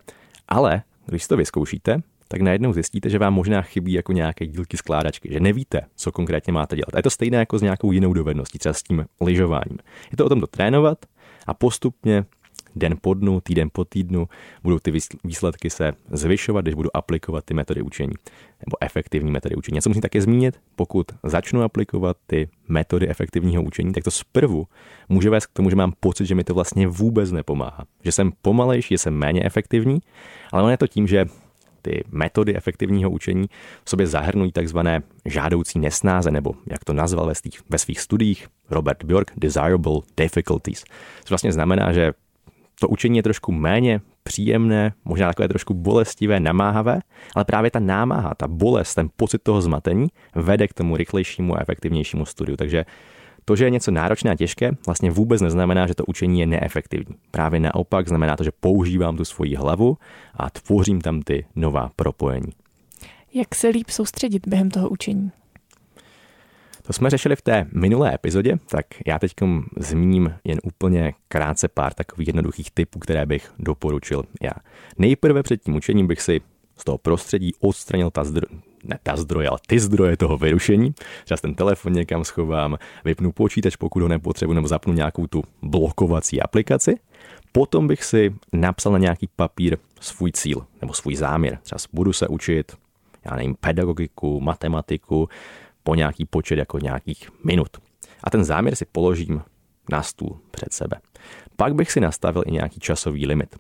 ale 0.48 0.82
když 1.06 1.28
to 1.28 1.38
vyzkoušíte, 1.38 2.02
tak 2.28 2.42
najednou 2.42 2.74
zjistíte, 2.74 3.10
že 3.10 3.20
vám 3.20 3.34
možná 3.34 3.62
chybí 3.62 3.94
jako 3.94 4.12
nějaké 4.12 4.48
dílky 4.48 4.78
skládačky, 4.78 5.30
že 5.34 5.40
nevíte, 5.40 5.82
co 5.96 6.12
konkrétně 6.12 6.54
máte 6.54 6.76
dělat. 6.76 6.94
A 6.94 6.98
je 6.98 7.04
to 7.04 7.10
stejné 7.10 7.38
jako 7.38 7.60
s 7.60 7.62
nějakou 7.62 7.92
jinou 7.92 8.14
dovedností, 8.14 8.60
třeba 8.60 8.74
s 8.74 8.84
tím 8.84 9.06
lyžováním. 9.22 9.78
Je 10.12 10.18
to 10.18 10.26
o 10.26 10.30
tom 10.30 10.40
to 10.40 10.48
trénovat 10.48 11.06
a 11.48 11.54
postupně 11.54 12.26
den 12.76 12.96
po 13.02 13.14
dnu, 13.14 13.42
týden 13.42 13.70
po 13.72 13.86
týdnu 13.86 14.28
budou 14.64 14.80
ty 14.80 14.92
výsledky 15.24 15.70
se 15.70 15.92
zvyšovat, 16.12 16.62
když 16.62 16.76
budu 16.76 16.98
aplikovat 16.98 17.46
ty 17.46 17.54
metody 17.54 17.82
učení 17.82 18.14
nebo 18.66 18.78
efektivní 18.82 19.32
metody 19.32 19.56
učení. 19.56 19.76
Já 19.76 19.82
se 19.82 19.90
musím 19.90 20.02
také 20.02 20.22
zmínit, 20.22 20.60
pokud 20.76 21.08
začnu 21.24 21.62
aplikovat 21.62 22.18
ty 22.28 22.50
metody 22.68 23.10
efektivního 23.10 23.64
učení, 23.64 23.94
tak 23.94 24.04
to 24.04 24.12
zprvu 24.12 24.68
může 25.10 25.30
vést 25.30 25.46
k 25.46 25.54
tomu, 25.54 25.70
že 25.70 25.76
mám 25.76 25.94
pocit, 26.00 26.26
že 26.26 26.36
mi 26.36 26.44
to 26.44 26.54
vlastně 26.54 26.88
vůbec 26.88 27.32
nepomáhá. 27.32 27.86
Že 28.04 28.12
jsem 28.12 28.32
pomalejší, 28.42 28.94
že 28.94 28.98
jsem 28.98 29.14
méně 29.14 29.44
efektivní, 29.44 30.00
ale 30.52 30.64
ono 30.64 30.72
je 30.72 30.78
to 30.78 30.88
tím, 30.88 31.08
že 31.08 31.26
ty 31.82 32.04
metody 32.12 32.56
efektivního 32.56 33.10
učení 33.10 33.46
v 33.84 33.90
sobě 33.90 34.08
zahrnují 34.08 34.52
takzvané 34.52 35.02
žádoucí 35.26 35.80
nesnáze, 35.80 36.32
nebo 36.32 36.54
jak 36.72 36.84
to 36.84 36.94
nazval 36.94 37.32
ve 37.70 37.78
svých, 37.78 38.00
studiích 38.00 38.48
Robert 38.70 39.04
Bjork, 39.04 39.32
desirable 39.38 40.02
difficulties. 40.18 40.84
To 40.84 41.30
vlastně 41.30 41.52
znamená, 41.52 41.94
že 41.94 42.14
to 42.80 42.88
učení 42.88 43.18
je 43.18 43.24
trošku 43.24 43.52
méně 43.52 44.02
příjemné, 44.24 44.94
možná 45.06 45.28
takové 45.28 45.48
trošku 45.48 45.74
bolestivé, 45.74 46.40
namáhavé, 46.40 47.00
ale 47.36 47.46
právě 47.46 47.72
ta 47.72 47.80
námaha, 47.80 48.34
ta 48.38 48.48
bolest, 48.48 48.96
ten 48.96 49.10
pocit 49.16 49.44
toho 49.44 49.62
zmatení 49.62 50.08
vede 50.36 50.68
k 50.68 50.74
tomu 50.74 50.98
rychlejšímu 50.98 51.56
a 51.56 51.62
efektivnějšímu 51.62 52.26
studiu. 52.26 52.58
Takže 52.58 52.86
to, 53.46 53.56
že 53.56 53.66
je 53.66 53.70
něco 53.70 53.92
náročné 53.92 54.32
a 54.32 54.36
těžké, 54.36 54.72
vlastně 54.86 55.12
vůbec 55.12 55.42
neznamená, 55.42 55.88
že 55.88 55.96
to 55.96 56.06
učení 56.06 56.40
je 56.40 56.48
neefektivní. 56.48 57.16
Právě 57.32 57.60
naopak 57.60 58.08
znamená 58.08 58.36
to, 58.36 58.44
že 58.44 58.52
používám 58.60 59.18
tu 59.18 59.26
svoji 59.26 59.56
hlavu 59.56 59.98
a 60.34 60.50
tvořím 60.50 61.02
tam 61.02 61.22
ty 61.22 61.46
nová 61.56 61.92
propojení. 61.96 62.52
Jak 63.34 63.56
se 63.56 63.68
líp 63.68 63.90
soustředit 63.90 64.48
během 64.48 64.72
toho 64.72 64.90
učení? 64.90 65.32
To 66.88 66.94
jsme 66.94 67.10
řešili 67.10 67.36
v 67.36 67.42
té 67.42 67.68
minulé 67.72 68.14
epizodě, 68.14 68.60
tak 68.68 68.86
já 69.08 69.20
teď 69.20 69.32
zmíním 69.78 70.34
jen 70.44 70.60
úplně 70.64 71.14
krátce 71.28 71.68
pár 71.68 71.94
takových 71.94 72.28
jednoduchých 72.28 72.72
typů, 72.72 73.00
které 73.00 73.26
bych 73.26 73.52
doporučil 73.60 74.24
já. 74.42 74.52
Nejprve 74.98 75.44
před 75.44 75.64
tím 75.64 75.76
učením 75.76 76.08
bych 76.08 76.22
si 76.22 76.42
z 76.78 76.84
toho 76.84 76.98
prostředí 76.98 77.52
odstranil 77.60 78.10
ta 78.10 78.24
zdro... 78.24 78.48
ne 78.84 79.00
ta 79.04 79.18
zdroje, 79.18 79.48
ale 79.48 79.60
ty 79.68 79.80
zdroje 79.80 80.18
toho 80.18 80.38
vyrušení. 80.38 80.94
Třeba 81.26 81.38
ten 81.42 81.56
telefon 81.56 81.94
někam 81.94 82.24
schovám, 82.24 82.78
vypnu 83.06 83.32
počítač, 83.32 83.76
pokud 83.76 84.02
ho 84.02 84.08
nepotřebuji, 84.08 84.54
nebo 84.54 84.68
zapnu 84.68 84.94
nějakou 84.94 85.28
tu 85.28 85.44
blokovací 85.62 86.42
aplikaci. 86.42 86.96
Potom 87.52 87.88
bych 87.88 88.04
si 88.04 88.36
napsal 88.54 88.92
na 88.92 88.98
nějaký 88.98 89.30
papír 89.36 89.78
svůj 90.00 90.32
cíl 90.32 90.66
nebo 90.82 90.94
svůj 90.94 91.16
záměr. 91.16 91.60
Třeba 91.64 91.80
budu 91.94 92.14
se 92.14 92.28
učit, 92.28 92.72
já 93.26 93.36
nevím, 93.36 93.56
pedagogiku, 93.56 94.42
matematiku, 94.42 95.30
po 95.84 95.96
nějaký 95.96 96.26
počet 96.26 96.60
jako 96.60 96.80
nějakých 96.80 97.30
minut. 97.44 97.70
A 98.24 98.30
ten 98.30 98.44
záměr 98.44 98.76
si 98.76 98.86
položím 98.86 99.42
na 99.92 100.04
stůl 100.04 100.40
před 100.52 100.74
sebe. 100.74 100.98
Pak 101.56 101.76
bych 101.76 101.92
si 101.92 102.00
nastavil 102.00 102.44
i 102.46 102.52
nějaký 102.52 102.80
časový 102.80 103.28
limit. 103.28 103.56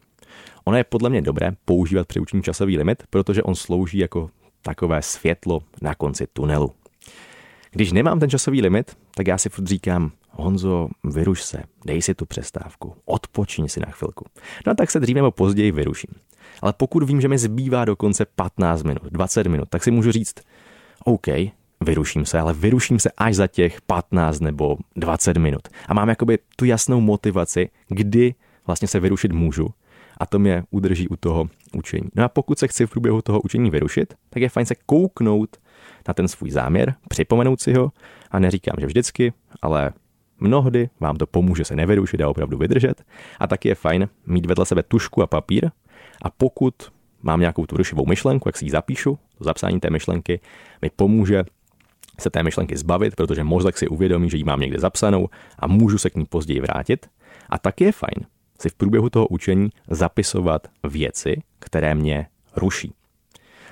Ono 0.63 0.77
je 0.77 0.83
podle 0.83 1.09
mě 1.09 1.21
dobré 1.21 1.51
používat 1.65 2.07
při 2.07 2.19
učení 2.19 2.43
časový 2.43 2.77
limit, 2.77 3.03
protože 3.09 3.43
on 3.43 3.55
slouží 3.55 3.97
jako 3.97 4.29
takové 4.61 5.01
světlo 5.01 5.61
na 5.81 5.95
konci 5.95 6.27
tunelu. 6.33 6.71
Když 7.71 7.91
nemám 7.91 8.19
ten 8.19 8.29
časový 8.29 8.61
limit, 8.61 8.97
tak 9.15 9.27
já 9.27 9.37
si 9.37 9.49
furt 9.49 9.67
říkám, 9.67 10.11
Honzo, 10.35 10.89
vyruš 11.03 11.43
se, 11.43 11.63
dej 11.85 12.01
si 12.01 12.13
tu 12.13 12.25
přestávku, 12.25 12.95
odpočiň 13.05 13.67
si 13.67 13.79
na 13.79 13.91
chvilku. 13.91 14.25
No 14.65 14.71
a 14.71 14.75
tak 14.75 14.91
se 14.91 14.99
dřív 14.99 15.15
nebo 15.15 15.31
později 15.31 15.71
vyruším. 15.71 16.09
Ale 16.61 16.73
pokud 16.73 17.03
vím, 17.03 17.21
že 17.21 17.27
mi 17.27 17.37
zbývá 17.37 17.85
dokonce 17.85 18.25
15 18.25 18.83
minut, 18.83 19.03
20 19.03 19.47
minut, 19.47 19.69
tak 19.69 19.83
si 19.83 19.91
můžu 19.91 20.11
říct, 20.11 20.35
OK, 21.05 21.27
vyruším 21.83 22.25
se, 22.25 22.39
ale 22.39 22.53
vyruším 22.53 22.99
se 22.99 23.11
až 23.17 23.35
za 23.35 23.47
těch 23.47 23.81
15 23.81 24.39
nebo 24.39 24.77
20 24.95 25.37
minut. 25.37 25.67
A 25.87 25.93
mám 25.93 26.09
jakoby 26.09 26.39
tu 26.55 26.65
jasnou 26.65 27.01
motivaci, 27.01 27.69
kdy 27.87 28.35
vlastně 28.67 28.87
se 28.87 28.99
vyrušit 28.99 29.31
můžu 29.31 29.67
a 30.17 30.25
to 30.25 30.39
mě 30.39 30.63
udrží 30.71 31.07
u 31.07 31.15
toho 31.15 31.49
učení. 31.73 32.09
No 32.15 32.23
a 32.23 32.29
pokud 32.29 32.59
se 32.59 32.67
chci 32.67 32.85
v 32.85 32.89
průběhu 32.89 33.21
toho 33.21 33.41
učení 33.41 33.69
vyrušit, 33.69 34.13
tak 34.29 34.41
je 34.41 34.49
fajn 34.49 34.65
se 34.65 34.75
kouknout 34.85 35.57
na 36.07 36.13
ten 36.13 36.27
svůj 36.27 36.51
záměr, 36.51 36.95
připomenout 37.09 37.61
si 37.61 37.73
ho 37.73 37.91
a 38.31 38.39
neříkám, 38.39 38.75
že 38.79 38.85
vždycky, 38.85 39.33
ale 39.61 39.91
mnohdy 40.39 40.89
vám 40.99 41.15
to 41.15 41.27
pomůže 41.27 41.65
se 41.65 41.75
nevyrušit 41.75 42.21
a 42.21 42.29
opravdu 42.29 42.57
vydržet. 42.57 43.03
A 43.39 43.47
taky 43.47 43.69
je 43.69 43.75
fajn 43.75 44.09
mít 44.25 44.45
vedle 44.45 44.65
sebe 44.65 44.83
tušku 44.83 45.21
a 45.21 45.27
papír 45.27 45.71
a 46.21 46.29
pokud 46.29 46.73
mám 47.21 47.39
nějakou 47.39 47.65
tu 47.65 47.77
rušivou 47.77 48.05
myšlenku, 48.05 48.49
jak 48.49 48.57
si 48.57 48.65
ji 48.65 48.71
zapíšu, 48.71 49.19
to 49.37 49.43
zapsání 49.43 49.79
té 49.79 49.89
myšlenky 49.89 50.39
mi 50.81 50.89
pomůže 50.95 51.43
se 52.19 52.29
té 52.29 52.43
myšlenky 52.43 52.77
zbavit, 52.77 53.15
protože 53.15 53.43
mozek 53.43 53.77
si 53.77 53.87
uvědomí, 53.87 54.29
že 54.29 54.37
ji 54.37 54.43
mám 54.43 54.59
někde 54.59 54.79
zapsanou 54.79 55.29
a 55.59 55.67
můžu 55.67 55.97
se 55.97 56.09
k 56.09 56.15
ní 56.15 56.25
později 56.25 56.59
vrátit. 56.59 57.07
A 57.49 57.59
taky 57.59 57.83
je 57.83 57.91
fajn 57.91 58.25
si 58.63 58.69
v 58.69 58.73
průběhu 58.73 59.09
toho 59.09 59.27
učení 59.27 59.69
zapisovat 59.89 60.67
věci, 60.87 61.41
které 61.59 61.95
mě 61.95 62.27
ruší. 62.55 62.93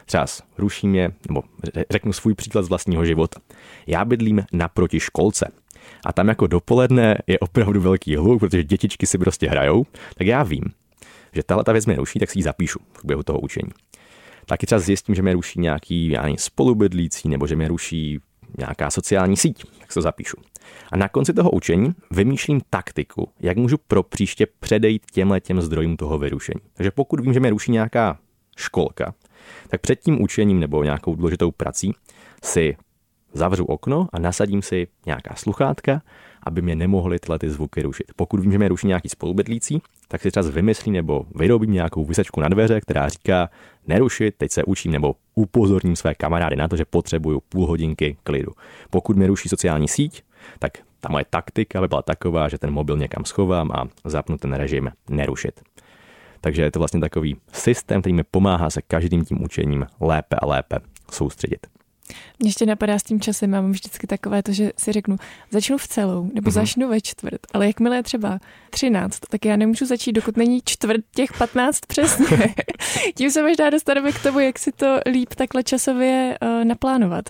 Třeba 0.06 0.26
ruší 0.58 0.88
mě, 0.88 1.12
nebo 1.28 1.44
řeknu 1.90 2.14
svůj 2.14 2.34
příklad 2.36 2.64
z 2.64 2.70
vlastního 2.70 3.06
života. 3.06 3.40
Já 3.88 4.06
bydlím 4.06 4.46
naproti 4.54 5.00
školce. 5.00 5.52
A 6.06 6.14
tam 6.14 6.28
jako 6.28 6.48
dopoledne 6.48 7.18
je 7.28 7.40
opravdu 7.40 7.82
velký 7.82 8.16
hluk, 8.16 8.40
protože 8.40 8.64
dětičky 8.64 9.08
si 9.08 9.18
prostě 9.18 9.50
hrajou, 9.50 9.86
tak 10.16 10.28
já 10.28 10.44
vím, 10.44 10.64
že 11.34 11.44
tahle 11.44 11.64
ta 11.64 11.72
věc 11.72 11.86
mě 11.86 11.96
ruší, 11.96 12.20
tak 12.20 12.32
si 12.32 12.40
ji 12.40 12.44
zapíšu 12.44 12.80
v 12.80 12.94
průběhu 12.94 13.24
toho 13.24 13.40
učení. 13.40 13.72
Taky 14.46 14.66
třeba 14.66 14.80
zjistím, 14.80 15.16
že 15.16 15.22
mě 15.22 15.34
ruší 15.34 15.60
nějaký 15.60 16.10
já 16.10 16.22
nevím, 16.22 16.38
spolubydlící, 16.38 17.30
nebo 17.30 17.48
že 17.48 17.56
mě 17.56 17.68
ruší 17.68 18.20
nějaká 18.58 18.92
sociální 18.92 19.38
síť, 19.38 19.64
tak 19.80 19.92
se 19.92 19.94
to 19.94 20.02
zapíšu. 20.02 20.38
A 20.92 20.98
na 20.98 21.10
konci 21.10 21.34
toho 21.34 21.52
učení 21.52 21.96
vymýšlím 22.12 22.62
taktiku, 22.70 23.30
jak 23.40 23.58
můžu 23.58 23.78
pro 23.88 24.04
příště 24.04 24.48
předejít 24.60 25.12
těmhle 25.12 25.40
těm 25.40 25.62
zdrojům 25.62 25.98
toho 25.98 26.18
vyrušení. 26.18 26.62
Takže 26.74 26.92
pokud 26.92 27.20
vím, 27.20 27.34
že 27.34 27.40
mě 27.40 27.50
ruší 27.50 27.72
nějaká 27.72 28.20
školka, 28.58 29.14
tak 29.68 29.82
před 29.82 30.00
tím 30.00 30.22
učením 30.22 30.60
nebo 30.60 30.84
nějakou 30.84 31.16
důležitou 31.16 31.52
prací 31.52 31.94
si 32.44 32.78
zavřu 33.34 33.66
okno 33.66 34.08
a 34.14 34.20
nasadím 34.20 34.62
si 34.62 34.88
nějaká 35.06 35.36
sluchátka, 35.36 36.02
aby 36.44 36.62
mě 36.62 36.76
nemohly 36.76 37.20
tyhle 37.20 37.40
ty 37.40 37.50
zvuky 37.50 37.82
rušit. 37.82 38.06
Pokud 38.16 38.40
vím, 38.40 38.52
že 38.52 38.58
mě 38.58 38.68
ruší 38.68 38.88
nějaký 38.88 39.10
spolubydlící, 39.10 39.82
tak 40.08 40.22
si 40.22 40.32
třeba 40.32 40.50
vymyslím 40.50 40.94
nebo 40.94 41.26
vyrobím 41.36 41.72
nějakou 41.72 42.06
vysečku 42.06 42.42
na 42.42 42.50
dveře, 42.50 42.82
která 42.82 43.10
říká 43.10 43.50
nerušit, 43.88 44.36
teď 44.38 44.52
se 44.52 44.64
učím 44.64 44.92
nebo 44.92 45.16
upozorním 45.36 45.96
své 45.96 46.16
kamarády 46.16 46.56
na 46.56 46.68
to, 46.68 46.76
že 46.76 46.86
potřebuju 46.86 47.40
půl 47.50 47.68
hodinky 47.68 48.18
klidu. 48.24 48.52
Pokud 48.90 49.18
mě 49.18 49.28
ruší 49.28 49.50
sociální 49.50 49.88
síť, 49.88 50.24
tak 50.60 50.72
ta 51.00 51.10
moje 51.10 51.26
taktika 51.30 51.82
by 51.82 51.88
byla 51.88 52.02
taková, 52.02 52.50
že 52.50 52.58
ten 52.58 52.72
mobil 52.72 52.98
někam 52.98 53.26
schovám 53.26 53.72
a 53.72 53.84
zapnu 54.06 54.38
ten 54.38 54.54
režim 54.54 54.90
nerušit. 55.10 55.62
Takže 56.42 56.62
je 56.62 56.72
to 56.72 56.80
vlastně 56.80 57.00
takový 57.00 57.38
systém, 57.54 58.02
který 58.02 58.14
mi 58.14 58.24
pomáhá 58.24 58.70
se 58.70 58.82
každým 58.82 59.26
tím 59.26 59.44
učením 59.44 59.86
lépe 60.00 60.36
a 60.36 60.46
lépe 60.46 60.80
soustředit. 61.12 61.68
Mě 62.40 62.50
ještě 62.50 62.66
napadá 62.66 63.00
s 63.00 63.04
tím 63.04 63.22
časem, 63.22 63.50
mám 63.50 63.72
vždycky 63.72 64.08
takové 64.08 64.44
to, 64.44 64.52
že 64.52 64.72
si 64.78 64.92
řeknu, 64.92 65.16
začnu 65.52 65.78
v 65.78 65.88
celou, 65.88 66.30
nebo 66.34 66.50
mm-hmm. 66.50 66.54
začnu 66.54 66.90
ve 66.90 67.02
čtvrt, 67.02 67.40
ale 67.54 67.68
jakmile 67.68 67.96
je 67.96 68.04
třeba 68.04 68.40
13, 68.70 69.20
tak 69.20 69.46
já 69.46 69.56
nemůžu 69.56 69.86
začít, 69.86 70.12
dokud 70.12 70.38
není 70.38 70.62
čtvrt 70.66 71.02
těch 71.16 71.34
15 71.34 71.80
přesně. 71.88 72.28
Tím 73.16 73.32
se 73.32 73.44
možná 73.44 73.70
dostaneme 73.70 74.12
k 74.12 74.24
tomu, 74.24 74.40
jak 74.40 74.60
si 74.60 74.72
to 74.72 75.00
líp 75.12 75.30
takhle 75.36 75.64
časově 75.64 76.38
uh, 76.42 76.66
naplánovat. 76.66 77.30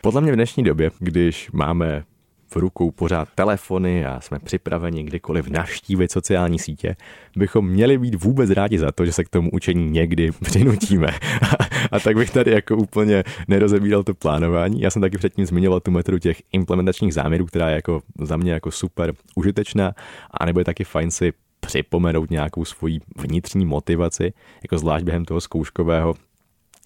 Podle 0.00 0.20
mě 0.20 0.32
v 0.32 0.34
dnešní 0.34 0.64
době, 0.64 0.90
když 0.98 1.50
máme 1.52 2.04
v 2.50 2.56
rukou 2.56 2.90
pořád 2.90 3.28
telefony 3.34 4.06
a 4.06 4.20
jsme 4.20 4.38
připraveni 4.38 5.02
kdykoliv 5.02 5.48
navštívit 5.48 6.12
sociální 6.12 6.58
sítě, 6.58 6.96
bychom 7.36 7.68
měli 7.68 7.98
být 7.98 8.14
vůbec 8.14 8.50
rádi 8.50 8.78
za 8.78 8.92
to, 8.92 9.06
že 9.06 9.12
se 9.12 9.24
k 9.24 9.28
tomu 9.28 9.50
učení 9.50 9.90
někdy 9.90 10.30
přinutíme. 10.44 11.08
A, 11.42 11.64
a 11.90 12.00
tak 12.00 12.16
bych 12.16 12.30
tady 12.30 12.50
jako 12.50 12.76
úplně 12.76 13.24
nerozebíral 13.48 14.02
to 14.02 14.14
plánování. 14.14 14.80
Já 14.80 14.90
jsem 14.90 15.02
taky 15.02 15.18
předtím 15.18 15.46
zmiňoval 15.46 15.80
tu 15.80 15.90
metodu 15.90 16.18
těch 16.18 16.42
implementačních 16.52 17.14
záměrů, 17.14 17.46
která 17.46 17.68
je 17.68 17.74
jako 17.74 18.00
za 18.20 18.36
mě 18.36 18.52
jako 18.52 18.70
super 18.70 19.12
užitečná. 19.34 19.92
A 20.30 20.46
nebo 20.46 20.60
je 20.60 20.64
taky 20.64 20.84
fajn 20.84 21.10
si 21.10 21.32
připomenout 21.60 22.30
nějakou 22.30 22.64
svoji 22.64 23.00
vnitřní 23.16 23.66
motivaci, 23.66 24.32
jako 24.62 24.78
zvlášť 24.78 25.04
během 25.04 25.24
toho 25.24 25.40
zkouškového 25.40 26.14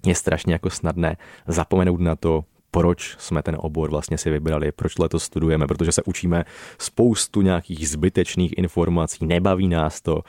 je 0.06 0.14
strašně 0.14 0.52
jako 0.52 0.70
snadné 0.70 1.16
zapomenout 1.46 2.00
na 2.00 2.16
to, 2.16 2.44
proč 2.70 3.16
jsme 3.18 3.42
ten 3.42 3.56
obor 3.58 3.90
vlastně 3.90 4.18
si 4.18 4.30
vybrali, 4.30 4.72
proč 4.72 4.98
letos 4.98 5.24
studujeme, 5.24 5.66
protože 5.66 5.92
se 5.92 6.02
učíme 6.02 6.44
spoustu 6.78 7.42
nějakých 7.42 7.88
zbytečných 7.88 8.58
informací, 8.58 9.26
nebaví 9.26 9.68
nás 9.68 10.00
to, 10.00 10.22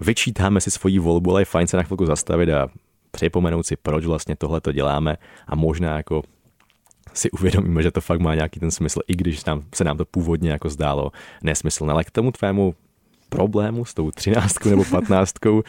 vyčítáme 0.00 0.60
si 0.60 0.70
svoji 0.70 0.98
volbu, 0.98 1.30
ale 1.30 1.40
je 1.40 1.44
fajn 1.44 1.66
se 1.66 1.76
na 1.76 1.82
chvilku 1.82 2.06
zastavit 2.06 2.50
a 2.50 2.68
připomenout 3.10 3.66
si, 3.66 3.76
proč 3.76 4.04
vlastně 4.04 4.36
tohle 4.36 4.60
to 4.60 4.72
děláme 4.72 5.16
a 5.46 5.56
možná 5.56 5.96
jako 5.96 6.22
si 7.14 7.30
uvědomíme, 7.30 7.82
že 7.82 7.90
to 7.90 8.00
fakt 8.00 8.20
má 8.20 8.34
nějaký 8.34 8.60
ten 8.60 8.70
smysl, 8.70 9.00
i 9.08 9.16
když 9.16 9.44
nám, 9.44 9.62
se 9.74 9.84
nám 9.84 9.96
to 9.96 10.04
původně 10.04 10.50
jako 10.50 10.68
zdálo 10.68 11.12
nesmyslné. 11.42 11.92
Ale 11.92 12.04
k 12.04 12.10
tomu 12.10 12.32
tvému 12.32 12.74
problému 13.28 13.84
s 13.84 13.94
tou 13.94 14.10
třináctkou 14.10 14.68
nebo 14.68 14.84
patnáctkou, 14.84 15.62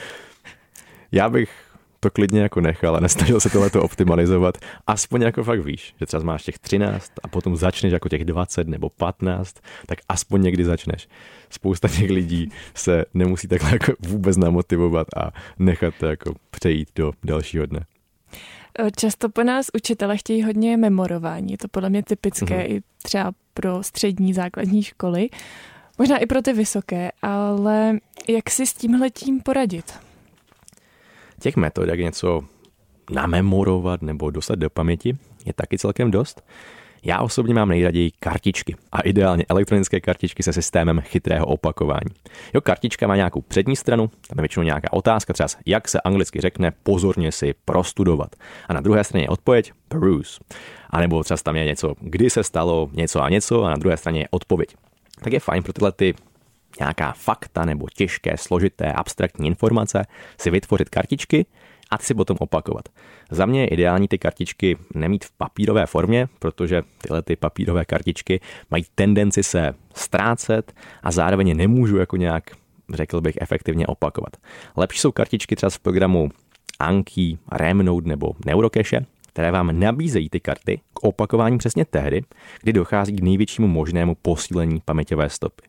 já 1.11 1.29
bych 1.29 1.68
to 1.99 2.09
klidně 2.09 2.41
jako 2.41 2.61
nechal 2.61 2.95
a 2.95 2.99
nesnažil 2.99 3.39
se 3.39 3.49
tohleto 3.49 3.83
optimalizovat. 3.83 4.57
Aspoň 4.87 5.21
jako 5.21 5.43
fakt 5.43 5.65
víš, 5.65 5.95
že 5.99 6.05
třeba 6.05 6.23
máš 6.23 6.43
těch 6.43 6.59
13 6.59 7.11
a 7.23 7.27
potom 7.27 7.55
začneš 7.55 7.93
jako 7.93 8.09
těch 8.09 8.25
20 8.25 8.67
nebo 8.67 8.89
15, 8.89 9.55
tak 9.85 9.99
aspoň 10.09 10.41
někdy 10.41 10.65
začneš. 10.65 11.07
Spousta 11.49 11.87
těch 11.87 12.09
lidí 12.09 12.51
se 12.73 13.05
nemusí 13.13 13.47
takhle 13.47 13.71
jako 13.71 13.93
vůbec 13.99 14.37
namotivovat 14.37 15.07
a 15.17 15.31
nechat 15.59 15.93
to 15.99 16.05
jako 16.05 16.33
přejít 16.51 16.89
do 16.95 17.11
dalšího 17.23 17.65
dne. 17.65 17.85
Často 18.95 19.29
po 19.29 19.43
nás 19.43 19.67
učitele 19.73 20.17
chtějí 20.17 20.43
hodně 20.43 20.77
memorování. 20.77 21.51
Je 21.51 21.57
to 21.57 21.67
podle 21.67 21.89
mě 21.89 22.03
typické 22.03 22.45
mm-hmm. 22.45 22.71
i 22.71 22.81
třeba 23.03 23.31
pro 23.53 23.83
střední 23.83 24.33
základní 24.33 24.83
školy. 24.83 25.29
Možná 25.97 26.17
i 26.17 26.25
pro 26.25 26.41
ty 26.41 26.53
vysoké, 26.53 27.11
ale 27.21 27.97
jak 28.27 28.49
si 28.49 28.65
s 28.65 28.73
tímhletím 28.73 29.41
poradit? 29.41 29.93
Těch 31.39 31.55
metod, 31.55 31.89
jak 31.89 31.99
něco 31.99 32.41
namemorovat 33.11 34.01
nebo 34.01 34.29
dostat 34.29 34.59
do 34.59 34.69
paměti, 34.69 35.17
je 35.45 35.53
taky 35.53 35.77
celkem 35.77 36.11
dost. 36.11 36.41
Já 37.03 37.21
osobně 37.21 37.53
mám 37.53 37.69
nejraději 37.69 38.11
kartičky 38.19 38.75
a 38.91 39.01
ideálně 39.01 39.45
elektronické 39.49 39.99
kartičky 39.99 40.43
se 40.43 40.53
systémem 40.53 41.01
chytrého 41.01 41.45
opakování. 41.45 42.11
Jo, 42.53 42.61
kartička 42.61 43.07
má 43.07 43.15
nějakou 43.15 43.41
přední 43.41 43.75
stranu, 43.75 44.07
tam 44.07 44.37
je 44.37 44.41
většinou 44.41 44.63
nějaká 44.63 44.93
otázka, 44.93 45.33
třeba 45.33 45.49
jak 45.65 45.87
se 45.87 46.01
anglicky 46.01 46.41
řekne 46.41 46.71
pozorně 46.83 47.31
si 47.31 47.53
prostudovat. 47.65 48.35
A 48.67 48.73
na 48.73 48.81
druhé 48.81 49.03
straně 49.03 49.23
je 49.23 49.29
odpověď 49.29 49.71
peruse. 49.87 50.39
A 50.89 50.99
nebo 50.99 51.23
třeba 51.23 51.37
tam 51.37 51.55
je 51.55 51.65
něco, 51.65 51.95
kdy 51.99 52.29
se 52.29 52.43
stalo 52.43 52.89
něco 52.93 53.21
a 53.21 53.29
něco 53.29 53.63
a 53.63 53.69
na 53.69 53.75
druhé 53.75 53.97
straně 53.97 54.19
je 54.19 54.27
odpověď. 54.31 54.75
Tak 55.23 55.33
je 55.33 55.39
fajn 55.39 55.63
pro 55.63 55.73
tyhle 55.73 55.91
ty 55.91 56.13
nějaká 56.79 57.11
fakta 57.11 57.65
nebo 57.65 57.87
těžké, 57.93 58.37
složité, 58.37 58.91
abstraktní 58.91 59.47
informace 59.47 60.05
si 60.37 60.49
vytvořit 60.49 60.89
kartičky 60.89 61.45
a 61.91 61.97
ty 61.97 62.05
si 62.05 62.13
potom 62.13 62.37
opakovat. 62.39 62.89
Za 63.31 63.45
mě 63.45 63.61
je 63.61 63.67
ideální 63.67 64.07
ty 64.07 64.17
kartičky 64.17 64.77
nemít 64.95 65.25
v 65.25 65.31
papírové 65.31 65.85
formě, 65.85 66.27
protože 66.39 66.81
tyhle 67.01 67.21
ty 67.21 67.35
papírové 67.35 67.85
kartičky 67.85 68.39
mají 68.71 68.83
tendenci 68.95 69.43
se 69.43 69.73
ztrácet 69.95 70.73
a 71.03 71.11
zároveň 71.11 71.57
nemůžu 71.57 71.97
jako 71.97 72.17
nějak 72.17 72.43
řekl 72.93 73.21
bych, 73.21 73.37
efektivně 73.41 73.87
opakovat. 73.87 74.37
Lepší 74.77 74.99
jsou 74.99 75.11
kartičky 75.11 75.55
třeba 75.55 75.69
v 75.69 75.79
programu 75.79 76.29
Anki, 76.79 77.37
Remnode 77.51 78.09
nebo 78.09 78.31
Neurocache, 78.45 79.05
které 79.27 79.51
vám 79.51 79.79
nabízejí 79.79 80.29
ty 80.29 80.39
karty 80.39 80.81
k 80.93 81.03
opakování 81.03 81.57
přesně 81.57 81.85
tehdy, 81.85 82.21
kdy 82.61 82.73
dochází 82.73 83.15
k 83.15 83.21
největšímu 83.21 83.67
možnému 83.67 84.15
posílení 84.15 84.81
paměťové 84.85 85.29
stopy. 85.29 85.68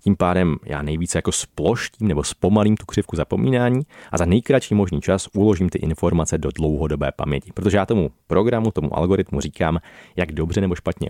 Tím 0.00 0.16
pádem 0.16 0.56
já 0.64 0.82
nejvíce 0.82 1.18
jako 1.18 1.32
sploštím 1.32 2.08
nebo 2.08 2.24
zpomalím 2.24 2.76
tu 2.76 2.86
křivku 2.86 3.16
zapomínání 3.16 3.82
a 4.12 4.18
za 4.18 4.24
nejkratší 4.24 4.74
možný 4.74 5.00
čas 5.00 5.28
uložím 5.34 5.68
ty 5.68 5.78
informace 5.78 6.38
do 6.38 6.50
dlouhodobé 6.54 7.12
paměti. 7.16 7.52
Protože 7.54 7.76
já 7.76 7.86
tomu 7.86 8.10
programu, 8.26 8.70
tomu 8.70 8.96
algoritmu 8.96 9.40
říkám, 9.40 9.78
jak 10.16 10.32
dobře 10.32 10.60
nebo 10.60 10.74
špatně 10.74 11.08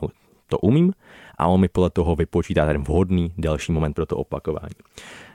to 0.49 0.59
umím 0.59 0.93
a 1.39 1.47
on 1.47 1.61
mi 1.61 1.69
podle 1.69 1.91
toho 1.91 2.17
vypočítá 2.17 2.67
ten 2.67 2.83
vhodný 2.83 3.33
další 3.39 3.73
moment 3.73 3.93
pro 3.93 4.07
to 4.07 4.17
opakování. 4.17 4.75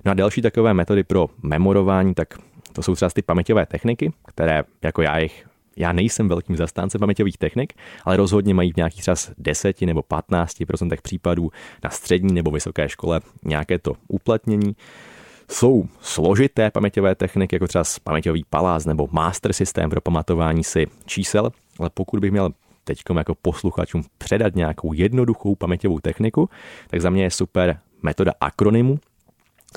No 0.05 0.11
a 0.11 0.13
další 0.13 0.41
takové 0.41 0.73
metody 0.73 1.03
pro 1.03 1.27
memorování, 1.43 2.13
tak 2.13 2.37
to 2.73 2.83
jsou 2.83 2.95
třeba 2.95 3.09
ty 3.09 3.21
paměťové 3.21 3.65
techniky, 3.65 4.13
které 4.27 4.63
jako 4.83 5.01
já 5.01 5.17
jich 5.19 5.45
já 5.77 5.93
nejsem 5.93 6.27
velkým 6.27 6.57
zastáncem 6.57 6.99
paměťových 6.99 7.37
technik, 7.37 7.73
ale 8.05 8.17
rozhodně 8.17 8.53
mají 8.53 8.73
v 8.73 8.75
nějakých 8.75 9.01
třeba 9.01 9.15
10 9.37 9.81
nebo 9.81 10.01
15% 10.01 10.97
případů 11.01 11.51
na 11.83 11.89
střední 11.89 12.33
nebo 12.33 12.51
vysoké 12.51 12.89
škole 12.89 13.21
nějaké 13.45 13.79
to 13.79 13.93
uplatnění. 14.07 14.75
Jsou 15.49 15.85
složité 16.01 16.71
paměťové 16.71 17.15
techniky, 17.15 17.55
jako 17.55 17.67
třeba 17.67 17.83
paměťový 18.03 18.45
palác 18.49 18.85
nebo 18.85 19.07
master 19.11 19.53
systém 19.53 19.89
pro 19.89 20.01
pamatování 20.01 20.63
si 20.63 20.87
čísel, 21.05 21.51
ale 21.79 21.89
pokud 21.93 22.19
bych 22.19 22.31
měl 22.31 22.49
teď 22.83 23.01
jako 23.17 23.35
posluchačům 23.41 24.03
předat 24.17 24.55
nějakou 24.55 24.93
jednoduchou 24.93 25.55
paměťovou 25.55 25.99
techniku, 25.99 26.49
tak 26.87 27.01
za 27.01 27.09
mě 27.09 27.23
je 27.23 27.31
super 27.31 27.79
metoda 28.01 28.31
akronymu, 28.41 28.99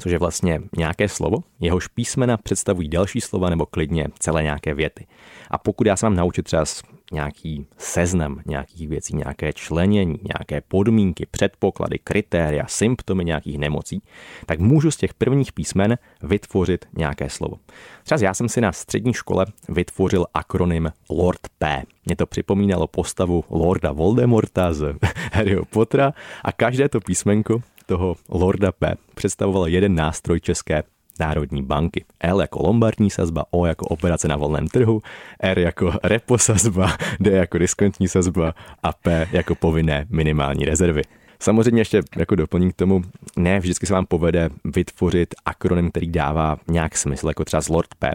což 0.00 0.12
je 0.12 0.18
vlastně 0.18 0.60
nějaké 0.76 1.08
slovo, 1.08 1.36
jehož 1.60 1.88
písmena 1.88 2.36
představují 2.36 2.88
další 2.88 3.20
slova 3.20 3.50
nebo 3.50 3.66
klidně 3.66 4.06
celé 4.18 4.42
nějaké 4.42 4.74
věty. 4.74 5.06
A 5.50 5.58
pokud 5.58 5.86
já 5.86 5.96
se 5.96 6.06
mám 6.06 6.16
naučit 6.16 6.42
třeba 6.42 6.64
nějaký 7.12 7.66
seznam 7.78 8.40
nějakých 8.46 8.88
věcí, 8.88 9.16
nějaké 9.16 9.52
členění, 9.52 10.20
nějaké 10.22 10.60
podmínky, 10.68 11.26
předpoklady, 11.30 11.98
kritéria, 12.04 12.64
symptomy 12.68 13.24
nějakých 13.24 13.58
nemocí, 13.58 14.02
tak 14.46 14.60
můžu 14.60 14.90
z 14.90 14.96
těch 14.96 15.14
prvních 15.14 15.52
písmen 15.52 15.98
vytvořit 16.22 16.84
nějaké 16.96 17.30
slovo. 17.30 17.56
Třeba 18.04 18.18
já 18.22 18.34
jsem 18.34 18.48
si 18.48 18.60
na 18.60 18.72
střední 18.72 19.12
škole 19.12 19.46
vytvořil 19.68 20.26
akronym 20.34 20.92
Lord 21.10 21.40
P. 21.58 21.82
Mě 22.06 22.16
to 22.16 22.26
připomínalo 22.26 22.86
postavu 22.86 23.44
Lorda 23.50 23.92
Voldemorta 23.92 24.72
z 24.72 24.94
Harryho 25.32 25.64
Pottera 25.64 26.12
a 26.44 26.52
každé 26.52 26.88
to 26.88 27.00
písmenko 27.00 27.62
toho 27.86 28.16
Lorda 28.28 28.72
P 28.72 28.94
představoval 29.14 29.68
jeden 29.68 29.94
nástroj 29.94 30.40
české 30.40 30.82
Národní 31.20 31.62
banky. 31.62 32.04
L 32.20 32.40
jako 32.40 32.62
lombardní 32.62 33.10
sazba, 33.10 33.44
O 33.50 33.66
jako 33.66 33.86
operace 33.86 34.28
na 34.28 34.36
volném 34.36 34.68
trhu, 34.68 35.02
R 35.40 35.58
jako 35.58 35.92
repo 36.02 36.38
sazba, 36.38 36.96
D 37.20 37.30
jako 37.30 37.58
diskontní 37.58 38.08
sazba 38.08 38.54
a 38.82 38.92
P 38.92 39.28
jako 39.32 39.54
povinné 39.54 40.06
minimální 40.10 40.64
rezervy. 40.64 41.02
Samozřejmě 41.44 41.80
ještě 41.80 42.02
jako 42.16 42.34
doplním 42.34 42.72
k 42.72 42.76
tomu, 42.76 43.02
ne 43.36 43.60
vždycky 43.60 43.86
se 43.86 43.94
vám 43.94 44.06
povede 44.06 44.50
vytvořit 44.64 45.34
akronym, 45.44 45.90
který 45.90 46.08
dává 46.08 46.56
nějak 46.68 46.96
smysl, 46.96 47.28
jako 47.28 47.44
třeba 47.44 47.60
z 47.60 47.68
Lord 47.68 47.94
P. 47.98 48.12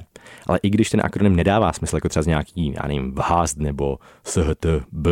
Ale 0.48 0.60
i 0.64 0.70
když 0.70 0.90
ten 0.90 1.02
akronym 1.04 1.36
nedává 1.36 1.74
smysl, 1.74 1.96
jako 1.96 2.10
třeba 2.10 2.24
z 2.24 2.28
nějaký, 2.28 2.74
já 2.76 2.88
nevím, 2.88 3.12
VHAST 3.12 3.58
nebo 3.58 3.98
SHTB, 4.24 5.08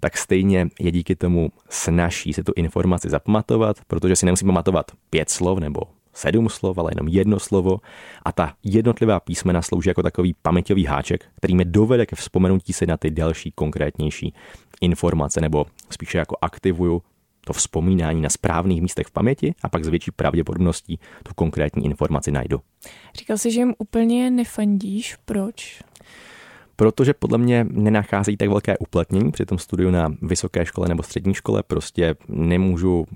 tak 0.00 0.16
stejně 0.16 0.68
je 0.80 0.90
díky 0.90 1.16
tomu 1.16 1.50
snaží 1.68 2.32
se 2.32 2.44
tu 2.44 2.52
informaci 2.56 3.08
zapamatovat, 3.10 3.76
protože 3.86 4.16
si 4.16 4.26
nemusí 4.26 4.46
pamatovat 4.46 4.92
pět 5.10 5.30
slov 5.30 5.58
nebo 5.58 5.80
sedm 6.12 6.48
slov, 6.48 6.78
ale 6.78 6.90
jenom 6.92 7.08
jedno 7.08 7.38
slovo 7.38 7.78
a 8.22 8.32
ta 8.32 8.52
jednotlivá 8.64 9.20
písmena 9.20 9.62
slouží 9.62 9.88
jako 9.88 10.02
takový 10.02 10.34
paměťový 10.42 10.84
háček, 10.84 11.24
který 11.36 11.54
mi 11.54 11.64
dovede 11.64 12.06
ke 12.06 12.16
vzpomenutí 12.16 12.72
si 12.72 12.86
na 12.86 12.96
ty 12.96 13.10
další 13.10 13.52
konkrétnější 13.52 14.34
informace, 14.80 15.40
nebo 15.40 15.66
spíše 15.90 16.18
jako 16.18 16.36
aktivuju 16.42 17.02
to 17.46 17.52
vzpomínání 17.52 18.20
na 18.20 18.28
správných 18.28 18.82
místech 18.82 19.06
v 19.06 19.10
paměti 19.10 19.54
a 19.62 19.68
pak 19.68 19.84
s 19.84 19.88
větší 19.88 20.10
pravděpodobností 20.10 20.98
tu 21.22 21.34
konkrétní 21.34 21.84
informaci 21.84 22.30
najdu. 22.30 22.60
Říkal 23.14 23.38
jsi, 23.38 23.50
že 23.50 23.60
jim 23.60 23.74
úplně 23.78 24.30
nefandíš. 24.30 25.16
Proč? 25.24 25.82
Protože 26.76 27.14
podle 27.14 27.38
mě 27.38 27.66
nenacházejí 27.70 28.36
tak 28.36 28.48
velké 28.48 28.78
uplatnění 28.78 29.32
při 29.32 29.46
tom 29.46 29.58
studiu 29.58 29.90
na 29.90 30.14
vysoké 30.22 30.66
škole 30.66 30.88
nebo 30.88 31.02
střední 31.02 31.34
škole. 31.34 31.62
Prostě 31.62 32.14
nemůžu 32.28 33.06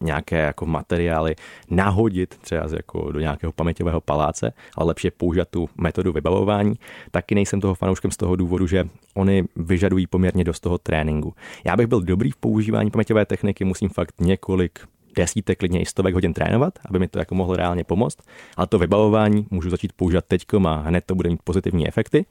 nějaké 0.00 0.36
jako 0.36 0.66
materiály 0.66 1.34
nahodit 1.70 2.38
třeba 2.40 2.66
jako 2.76 3.12
do 3.12 3.20
nějakého 3.20 3.52
paměťového 3.52 4.00
paláce, 4.00 4.52
ale 4.76 4.86
lepší 4.86 5.06
je 5.06 5.10
použít 5.10 5.48
tu 5.50 5.68
metodu 5.76 6.12
vybavování. 6.12 6.74
Taky 7.10 7.34
nejsem 7.34 7.60
toho 7.60 7.74
fanouškem 7.74 8.10
z 8.10 8.16
toho 8.16 8.36
důvodu, 8.36 8.66
že 8.66 8.88
oni 9.14 9.44
vyžadují 9.56 10.06
poměrně 10.06 10.44
dost 10.44 10.60
toho 10.60 10.78
tréninku. 10.78 11.34
Já 11.64 11.76
bych 11.76 11.86
byl 11.86 12.00
dobrý 12.00 12.30
v 12.30 12.36
používání 12.36 12.90
paměťové 12.90 13.26
techniky, 13.26 13.64
musím 13.64 13.88
fakt 13.88 14.14
několik 14.20 14.78
desítek, 15.16 15.58
klidně 15.58 15.80
i 15.80 15.86
stovek 15.86 16.14
hodin 16.14 16.34
trénovat, 16.34 16.78
aby 16.88 16.98
mi 16.98 17.08
to 17.08 17.18
jako 17.18 17.34
mohlo 17.34 17.56
reálně 17.56 17.84
pomoct, 17.84 18.18
ale 18.56 18.66
to 18.66 18.78
vybavování 18.78 19.46
můžu 19.50 19.70
začít 19.70 19.92
používat 19.92 20.24
teďkom 20.24 20.66
a 20.66 20.76
hned 20.76 21.04
to 21.06 21.14
bude 21.14 21.28
mít 21.30 21.40
pozitivní 21.44 21.88
efekty. 21.88 22.26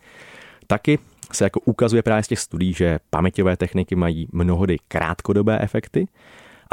Taky 0.67 0.99
se 1.31 1.43
jako 1.43 1.59
ukazuje 1.59 2.03
právě 2.03 2.23
z 2.23 2.27
těch 2.27 2.39
studií, 2.39 2.73
že 2.73 2.99
paměťové 3.09 3.57
techniky 3.57 3.95
mají 3.95 4.27
mnohdy 4.31 4.77
krátkodobé 4.87 5.59
efekty 5.59 6.07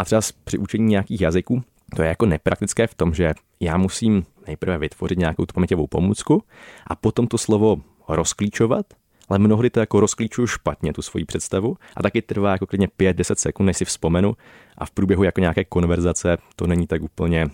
a 0.01 0.05
třeba 0.05 0.21
při 0.45 0.59
učení 0.59 0.87
nějakých 0.87 1.21
jazyků 1.21 1.63
to 1.97 2.03
je 2.03 2.09
jako 2.09 2.27
nepraktické 2.27 2.87
v 2.87 2.95
tom, 2.95 3.15
že 3.15 3.33
já 3.61 3.77
musím 3.77 4.23
nejprve 4.47 4.79
vytvořit 4.79 5.19
nějakou 5.19 5.47
tu 5.47 5.53
paměťovou 5.55 5.87
pomůcku 5.87 6.43
a 6.87 6.97
potom 6.97 7.27
to 7.27 7.39
slovo 7.39 7.77
rozklíčovat, 8.09 8.87
ale 9.29 9.39
mnohdy 9.39 9.71
to 9.71 9.81
jako 9.81 10.01
rozklíčuju 10.01 10.47
špatně, 10.47 10.93
tu 10.93 11.03
svoji 11.03 11.25
představu 11.25 11.77
a 11.97 12.03
taky 12.03 12.23
trvá 12.23 12.53
jako 12.53 12.67
klidně 12.67 12.89
5-10 12.99 13.35
sekund, 13.35 13.67
než 13.67 13.77
si 13.77 13.85
vzpomenu 13.85 14.37
a 14.79 14.87
v 14.87 14.91
průběhu 14.91 15.25
jako 15.25 15.41
nějaké 15.41 15.65
konverzace 15.65 16.39
to 16.57 16.67
není 16.67 16.87
tak 16.87 17.03
úplně 17.03 17.47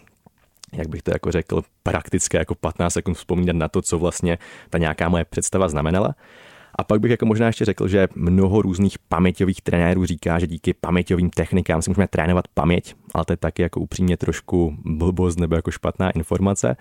jak 0.73 0.89
bych 0.89 1.03
to 1.03 1.11
jako 1.11 1.33
řekl, 1.33 1.63
praktické 1.83 2.39
jako 2.39 2.55
15 2.55 2.93
sekund 2.93 3.15
vzpomínat 3.15 3.57
na 3.57 3.69
to, 3.69 3.83
co 3.83 3.99
vlastně 3.99 4.39
ta 4.71 4.79
nějaká 4.79 5.09
moje 5.09 5.25
představa 5.25 5.69
znamenala. 5.69 6.15
A 6.79 6.85
pak 6.85 7.01
bych 7.01 7.11
jako 7.11 7.27
možná 7.27 7.47
ještě 7.47 7.65
řekl, 7.65 7.89
že 7.89 8.09
mnoho 8.15 8.63
různých 8.63 8.99
paměťových 8.99 9.63
trenérů 9.63 10.07
říká, 10.07 10.39
že 10.39 10.47
díky 10.47 10.75
paměťovým 10.75 11.31
technikám 11.31 11.83
si 11.83 11.91
můžeme 11.91 12.09
trénovat 12.09 12.49
paměť, 12.49 12.95
ale 13.15 13.25
to 13.25 13.33
je 13.33 13.37
taky 13.37 13.63
jako 13.63 13.81
upřímně 13.81 14.17
trošku 14.17 14.77
blbost 14.85 15.39
nebo 15.39 15.55
jako 15.55 15.71
špatná 15.71 16.11
informace. 16.11 16.77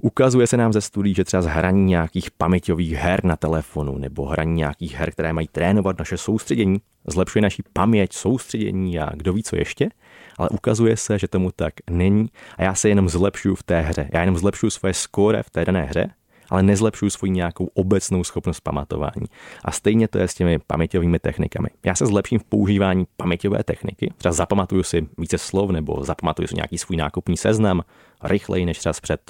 Ukazuje 0.00 0.46
se 0.46 0.56
nám 0.56 0.72
ze 0.72 0.80
studií, 0.80 1.14
že 1.14 1.24
třeba 1.24 1.42
z 1.42 1.46
hraní 1.46 1.84
nějakých 1.84 2.30
paměťových 2.30 2.92
her 2.92 3.24
na 3.24 3.36
telefonu 3.36 3.98
nebo 3.98 4.26
hraní 4.26 4.54
nějakých 4.54 4.94
her, 4.94 5.10
které 5.10 5.32
mají 5.32 5.48
trénovat 5.52 5.98
naše 5.98 6.16
soustředění, 6.16 6.80
zlepšuje 7.06 7.42
naši 7.42 7.62
paměť, 7.72 8.12
soustředění 8.12 8.98
a 8.98 9.10
kdo 9.14 9.32
ví 9.32 9.42
co 9.42 9.56
ještě, 9.56 9.88
ale 10.36 10.48
ukazuje 10.48 10.96
se, 10.96 11.18
že 11.18 11.28
tomu 11.28 11.50
tak 11.56 11.74
není 11.90 12.28
a 12.56 12.62
já 12.62 12.74
se 12.74 12.88
jenom 12.88 13.08
zlepšuju 13.08 13.54
v 13.54 13.62
té 13.62 13.80
hře. 13.80 14.08
Já 14.12 14.20
jenom 14.20 14.38
zlepšuju 14.38 14.70
svoje 14.70 14.94
skóre 14.94 15.42
v 15.42 15.50
té 15.50 15.64
dané 15.64 15.84
hře 15.84 16.10
ale 16.50 16.62
nezlepšuju 16.62 17.10
svoji 17.10 17.30
nějakou 17.30 17.70
obecnou 17.74 18.24
schopnost 18.24 18.60
pamatování. 18.60 19.26
A 19.64 19.70
stejně 19.70 20.08
to 20.08 20.18
je 20.18 20.28
s 20.28 20.34
těmi 20.34 20.58
paměťovými 20.66 21.18
technikami. 21.18 21.68
Já 21.84 21.94
se 21.94 22.06
zlepším 22.06 22.38
v 22.38 22.44
používání 22.44 23.06
paměťové 23.16 23.64
techniky, 23.64 24.12
třeba 24.16 24.32
zapamatuju 24.32 24.82
si 24.82 25.08
více 25.18 25.38
slov 25.38 25.70
nebo 25.70 26.04
zapamatuju 26.04 26.48
si 26.48 26.54
nějaký 26.54 26.78
svůj 26.78 26.96
nákupní 26.96 27.36
seznam 27.36 27.82
rychleji 28.24 28.66
než 28.66 28.78
třeba 28.78 28.92
před 29.02 29.20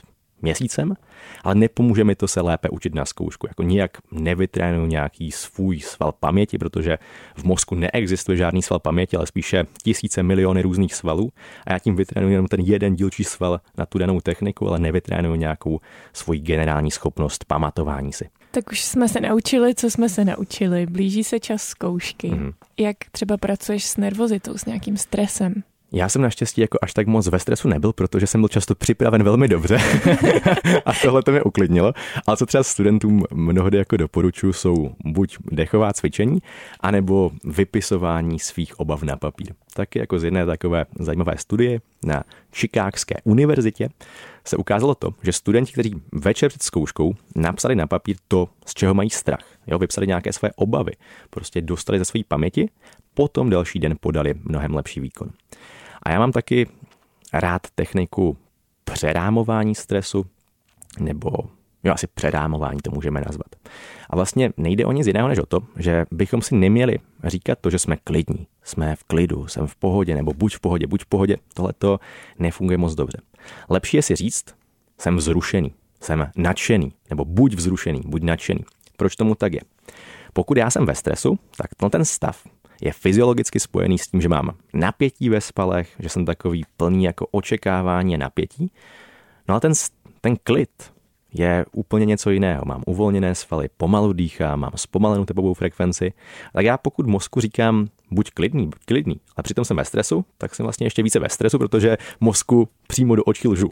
měsícem, 0.42 0.94
ale 1.44 1.54
nepomůže 1.54 2.04
mi 2.04 2.14
to 2.14 2.28
se 2.28 2.40
lépe 2.40 2.68
učit 2.68 2.94
na 2.94 3.04
zkoušku. 3.04 3.46
Jako 3.46 3.62
nijak 3.62 3.98
nevytrénuju 4.12 4.86
nějaký 4.86 5.32
svůj 5.32 5.80
sval 5.80 6.12
paměti, 6.12 6.58
protože 6.58 6.98
v 7.36 7.44
mozku 7.44 7.74
neexistuje 7.74 8.36
žádný 8.36 8.62
sval 8.62 8.78
paměti, 8.78 9.16
ale 9.16 9.26
spíše 9.26 9.64
tisíce 9.82 10.22
miliony 10.22 10.62
různých 10.62 10.94
svalů 10.94 11.32
a 11.66 11.72
já 11.72 11.78
tím 11.78 11.96
vytrénuju 11.96 12.32
jenom 12.32 12.46
ten 12.46 12.60
jeden 12.60 12.96
dílčí 12.96 13.24
sval 13.24 13.60
na 13.78 13.86
tu 13.86 13.98
danou 13.98 14.20
techniku, 14.20 14.68
ale 14.68 14.78
nevytrénuju 14.78 15.34
nějakou 15.34 15.80
svoji 16.12 16.40
generální 16.40 16.90
schopnost 16.90 17.44
pamatování 17.44 18.12
si. 18.12 18.28
Tak 18.50 18.72
už 18.72 18.84
jsme 18.84 19.08
se 19.08 19.20
naučili, 19.20 19.74
co 19.74 19.90
jsme 19.90 20.08
se 20.08 20.24
naučili. 20.24 20.86
Blíží 20.86 21.24
se 21.24 21.40
čas 21.40 21.62
zkoušky. 21.62 22.30
Mm. 22.30 22.52
Jak 22.78 22.96
třeba 23.10 23.36
pracuješ 23.36 23.84
s 23.84 23.96
nervozitou, 23.96 24.58
s 24.58 24.64
nějakým 24.64 24.96
stresem? 24.96 25.62
Já 25.92 26.08
jsem 26.08 26.22
naštěstí 26.22 26.60
jako 26.60 26.78
až 26.82 26.94
tak 26.94 27.06
moc 27.06 27.26
ve 27.26 27.38
stresu 27.38 27.68
nebyl, 27.68 27.92
protože 27.92 28.26
jsem 28.26 28.40
byl 28.40 28.48
často 28.48 28.74
připraven 28.74 29.22
velmi 29.22 29.48
dobře 29.48 29.78
a 30.86 30.92
tohle 31.02 31.22
to 31.22 31.30
mě 31.30 31.42
uklidnilo. 31.42 31.92
Ale 32.26 32.36
co 32.36 32.46
třeba 32.46 32.62
studentům 32.62 33.24
mnohdy 33.30 33.78
jako 33.78 33.96
doporučuji, 33.96 34.52
jsou 34.52 34.90
buď 35.04 35.36
dechová 35.52 35.92
cvičení, 35.92 36.38
anebo 36.80 37.30
vypisování 37.44 38.38
svých 38.38 38.80
obav 38.80 39.02
na 39.02 39.16
papír. 39.16 39.54
Taky 39.74 39.98
jako 39.98 40.18
z 40.18 40.24
jedné 40.24 40.46
takové 40.46 40.86
zajímavé 40.98 41.38
studie 41.38 41.80
na 42.04 42.24
Chicagské 42.54 43.14
univerzitě 43.24 43.88
se 44.44 44.56
ukázalo 44.56 44.94
to, 44.94 45.10
že 45.22 45.32
studenti, 45.32 45.72
kteří 45.72 45.94
večer 46.12 46.48
před 46.48 46.62
zkouškou 46.62 47.14
napsali 47.36 47.74
na 47.74 47.86
papír 47.86 48.16
to, 48.28 48.48
z 48.66 48.74
čeho 48.74 48.94
mají 48.94 49.10
strach, 49.10 49.44
jo, 49.66 49.78
vypsali 49.78 50.06
nějaké 50.06 50.32
své 50.32 50.50
obavy, 50.56 50.92
prostě 51.30 51.60
dostali 51.60 51.98
ze 51.98 52.04
své 52.04 52.20
paměti, 52.28 52.70
potom 53.14 53.50
další 53.50 53.78
den 53.78 53.94
podali 54.00 54.34
mnohem 54.44 54.74
lepší 54.74 55.00
výkon. 55.00 55.30
A 56.02 56.10
já 56.12 56.18
mám 56.18 56.32
taky 56.32 56.66
rád 57.32 57.62
techniku 57.74 58.36
přerámování 58.84 59.74
stresu, 59.74 60.26
nebo 61.00 61.30
jo, 61.84 61.92
asi 61.92 62.06
přerámování 62.06 62.80
to 62.80 62.90
můžeme 62.90 63.20
nazvat. 63.20 63.46
A 64.10 64.16
vlastně 64.16 64.50
nejde 64.56 64.84
o 64.86 64.92
nic 64.92 65.06
jiného 65.06 65.28
než 65.28 65.38
o 65.38 65.46
to, 65.46 65.58
že 65.76 66.06
bychom 66.10 66.42
si 66.42 66.54
neměli 66.54 66.98
říkat 67.24 67.58
to, 67.60 67.70
že 67.70 67.78
jsme 67.78 67.96
klidní, 67.96 68.46
jsme 68.62 68.96
v 68.96 69.04
klidu, 69.04 69.46
jsem 69.46 69.66
v 69.66 69.76
pohodě, 69.76 70.14
nebo 70.14 70.32
buď 70.32 70.54
v 70.56 70.60
pohodě, 70.60 70.86
buď 70.86 71.02
v 71.02 71.06
pohodě. 71.06 71.36
Tohle 71.54 71.72
to 71.72 72.00
nefunguje 72.38 72.78
moc 72.78 72.94
dobře. 72.94 73.18
Lepší 73.70 73.96
je 73.96 74.02
si 74.02 74.16
říct, 74.16 74.44
jsem 74.98 75.16
vzrušený, 75.16 75.72
jsem 76.00 76.30
nadšený, 76.36 76.92
nebo 77.10 77.24
buď 77.24 77.54
vzrušený, 77.54 78.00
buď 78.04 78.22
nadšený. 78.22 78.64
Proč 78.96 79.16
tomu 79.16 79.34
tak 79.34 79.52
je? 79.52 79.60
Pokud 80.32 80.56
já 80.56 80.70
jsem 80.70 80.86
ve 80.86 80.94
stresu, 80.94 81.38
tak 81.56 81.90
ten 81.90 82.04
stav 82.04 82.42
je 82.80 82.92
fyziologicky 82.92 83.60
spojený 83.60 83.98
s 83.98 84.08
tím, 84.08 84.20
že 84.20 84.28
mám 84.28 84.50
napětí 84.74 85.28
ve 85.28 85.40
spalech, 85.40 85.94
že 85.98 86.08
jsem 86.08 86.24
takový 86.24 86.64
plný 86.76 87.04
jako 87.04 87.26
očekávání 87.30 88.14
a 88.14 88.18
napětí. 88.18 88.72
No 89.48 89.54
a 89.54 89.60
ten, 89.60 89.72
ten 90.20 90.36
klid 90.42 90.70
je 91.32 91.64
úplně 91.72 92.06
něco 92.06 92.30
jiného. 92.30 92.62
Mám 92.66 92.82
uvolněné 92.86 93.34
svaly, 93.34 93.68
pomalu 93.76 94.12
dýchám, 94.12 94.60
mám 94.60 94.72
zpomalenou 94.76 95.24
tepovou 95.24 95.54
frekvenci. 95.54 96.12
Tak 96.52 96.64
já 96.64 96.78
pokud 96.78 97.06
mozku 97.06 97.40
říkám 97.40 97.88
buď 98.10 98.30
klidný, 98.30 98.66
buď 98.66 98.84
klidný, 98.84 99.20
a 99.36 99.42
přitom 99.42 99.64
jsem 99.64 99.76
ve 99.76 99.84
stresu, 99.84 100.24
tak 100.38 100.54
jsem 100.54 100.64
vlastně 100.64 100.86
ještě 100.86 101.02
více 101.02 101.18
ve 101.18 101.28
stresu, 101.28 101.58
protože 101.58 101.96
mozku 102.20 102.68
přímo 102.86 103.16
do 103.16 103.24
očí 103.24 103.48
lžu. 103.48 103.70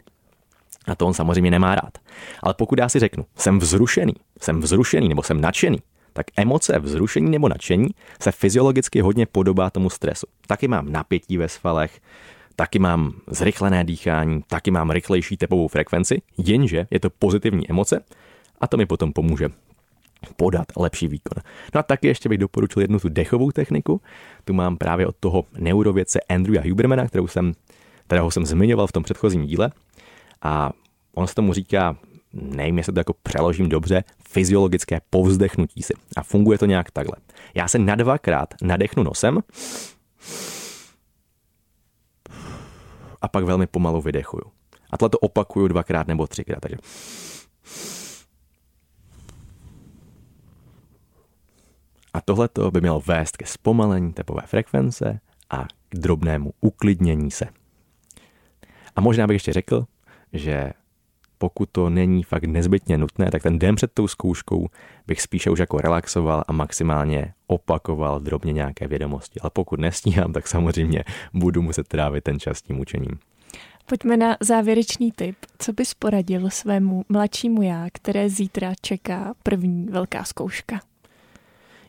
A 0.87 0.95
to 0.95 1.07
on 1.07 1.13
samozřejmě 1.13 1.51
nemá 1.51 1.75
rád. 1.75 1.97
Ale 2.43 2.53
pokud 2.53 2.79
já 2.79 2.89
si 2.89 2.99
řeknu, 2.99 3.25
jsem 3.35 3.59
vzrušený, 3.59 4.13
jsem 4.41 4.61
vzrušený 4.61 5.09
nebo 5.09 5.23
jsem 5.23 5.41
nadšený, 5.41 5.79
tak 6.17 6.25
emoce 6.37 6.79
vzrušení 6.79 7.31
nebo 7.31 7.49
nadšení 7.49 7.89
se 8.21 8.31
fyziologicky 8.31 9.01
hodně 9.01 9.25
podobá 9.25 9.69
tomu 9.69 9.89
stresu. 9.89 10.27
Taky 10.47 10.67
mám 10.67 10.91
napětí 10.91 11.37
ve 11.37 11.49
svalech, 11.49 12.01
taky 12.55 12.79
mám 12.79 13.13
zrychlené 13.27 13.83
dýchání, 13.83 14.43
taky 14.47 14.71
mám 14.71 14.89
rychlejší 14.89 15.37
tepovou 15.37 15.67
frekvenci, 15.67 16.21
jenže 16.37 16.87
je 16.91 16.99
to 16.99 17.09
pozitivní 17.09 17.69
emoce 17.69 18.03
a 18.61 18.67
to 18.67 18.77
mi 18.77 18.85
potom 18.85 19.13
pomůže 19.13 19.49
podat 20.35 20.65
lepší 20.77 21.07
výkon. 21.07 21.43
No 21.75 21.79
a 21.79 21.83
taky 21.83 22.07
ještě 22.07 22.29
bych 22.29 22.37
doporučil 22.37 22.81
jednu 22.81 22.99
tu 22.99 23.09
dechovou 23.09 23.51
techniku. 23.51 24.01
Tu 24.45 24.53
mám 24.53 24.77
právě 24.77 25.07
od 25.07 25.15
toho 25.19 25.45
neurovědce 25.57 26.19
Andrewa 26.29 26.61
Hubermana, 26.69 27.07
kterou 27.07 27.27
jsem, 27.27 27.53
kterého 28.07 28.31
jsem 28.31 28.45
zmiňoval 28.45 28.87
v 28.87 28.91
tom 28.91 29.03
předchozím 29.03 29.45
díle. 29.45 29.71
A 30.41 30.71
on 31.13 31.27
se 31.27 31.35
tomu 31.35 31.53
říká, 31.53 31.97
nevím, 32.33 32.77
jestli 32.77 32.93
to 32.93 32.99
jako 32.99 33.13
přeložím 33.23 33.69
dobře, 33.69 34.03
fyziologické 34.29 35.01
povzdechnutí 35.09 35.83
si. 35.83 35.93
A 36.17 36.23
funguje 36.23 36.57
to 36.57 36.65
nějak 36.65 36.91
takhle. 36.91 37.15
Já 37.55 37.67
se 37.67 37.79
na 37.79 37.95
dvakrát 37.95 38.53
nadechnu 38.61 39.03
nosem 39.03 39.39
a 43.21 43.27
pak 43.27 43.43
velmi 43.43 43.67
pomalu 43.67 44.01
vydechuju. 44.01 44.43
A 44.89 44.97
tohle 44.97 45.09
to 45.09 45.19
opakuju 45.19 45.67
dvakrát 45.67 46.07
nebo 46.07 46.27
třikrát. 46.27 46.59
Takže 46.59 46.77
A 52.13 52.21
tohle 52.21 52.49
by 52.71 52.81
mělo 52.81 53.01
vést 53.01 53.37
ke 53.37 53.45
zpomalení 53.45 54.13
tepové 54.13 54.41
frekvence 54.45 55.19
a 55.49 55.65
k 55.89 55.95
drobnému 55.95 56.53
uklidnění 56.61 57.31
se. 57.31 57.45
A 58.95 59.01
možná 59.01 59.27
bych 59.27 59.35
ještě 59.35 59.53
řekl, 59.53 59.85
že 60.33 60.73
pokud 61.37 61.69
to 61.71 61.89
není 61.89 62.23
fakt 62.23 62.43
nezbytně 62.43 62.97
nutné, 62.97 63.31
tak 63.31 63.43
ten 63.43 63.59
den 63.59 63.75
před 63.75 63.91
tou 63.93 64.07
zkouškou 64.07 64.67
bych 65.07 65.21
spíše 65.21 65.49
už 65.49 65.59
jako 65.59 65.77
relaxoval 65.77 66.43
a 66.47 66.51
maximálně 66.51 67.33
opakoval 67.47 68.19
drobně 68.19 68.53
nějaké 68.53 68.87
vědomosti. 68.87 69.39
Ale 69.39 69.49
pokud 69.53 69.79
nestíhám, 69.79 70.33
tak 70.33 70.47
samozřejmě 70.47 71.03
budu 71.33 71.61
muset 71.61 71.87
trávit 71.87 72.23
ten 72.23 72.39
čas 72.39 72.61
tím 72.61 72.79
učením. 72.79 73.19
Pojďme 73.85 74.17
na 74.17 74.37
závěrečný 74.39 75.11
tip. 75.11 75.35
Co 75.59 75.73
bys 75.73 75.93
poradil 75.93 76.49
svému 76.49 77.05
mladšímu 77.09 77.61
já, 77.61 77.87
které 77.93 78.29
zítra 78.29 78.73
čeká 78.81 79.33
první 79.43 79.85
velká 79.85 80.23
zkouška? 80.23 80.79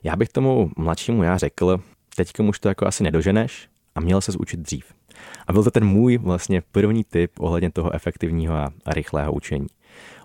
Já 0.03 0.17
bych 0.17 0.29
tomu 0.29 0.71
mladšímu 0.77 1.23
já 1.23 1.37
řekl, 1.39 1.81
teďka 2.17 2.43
už 2.43 2.59
to 2.59 2.69
jako 2.69 2.87
asi 2.87 3.03
nedoženeš 3.03 3.69
a 3.95 4.01
měl 4.01 4.21
se 4.21 4.33
učit 4.39 4.61
dřív. 4.61 4.98
A 5.47 5.53
byl 5.53 5.65
to 5.65 5.71
ten 5.71 5.85
můj 5.85 6.19
vlastně 6.19 6.63
první 6.73 7.05
tip 7.05 7.31
ohledně 7.41 7.71
toho 7.71 7.95
efektivního 7.95 8.55
a 8.55 8.71
rychlého 8.87 9.33
učení. 9.33 9.67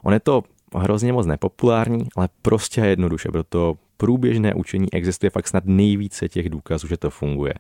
On 0.04 0.14
je 0.14 0.20
to 0.20 0.44
hrozně 0.76 1.14
moc 1.14 1.26
nepopulární, 1.26 2.08
ale 2.16 2.30
prostě 2.42 2.82
jednoduše, 2.82 3.30
proto 3.32 3.76
průběžné 3.98 4.54
učení 4.54 4.94
existuje 4.94 5.30
fakt 5.30 5.48
snad 5.48 5.64
nejvíce 5.66 6.30
těch 6.30 6.50
důkazů, 6.50 6.88
že 6.88 6.98
to 6.98 7.10
funguje. 7.10 7.54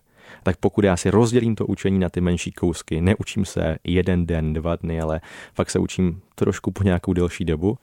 Tak 0.43 0.57
pokud 0.57 0.85
já 0.85 0.97
si 0.97 1.09
rozdělím 1.09 1.55
to 1.55 1.65
učení 1.65 1.99
na 1.99 2.09
ty 2.09 2.21
menší 2.21 2.51
kousky, 2.51 3.01
neučím 3.01 3.45
se 3.45 3.77
jeden 3.83 4.25
den, 4.25 4.53
dva 4.53 4.75
dny, 4.75 5.01
ale 5.01 5.21
fakt 5.53 5.69
se 5.69 5.79
učím 5.79 6.21
trošku 6.35 6.71
po 6.71 6.83
nějakou 6.83 7.13
delší 7.13 7.45
dobu, 7.45 7.77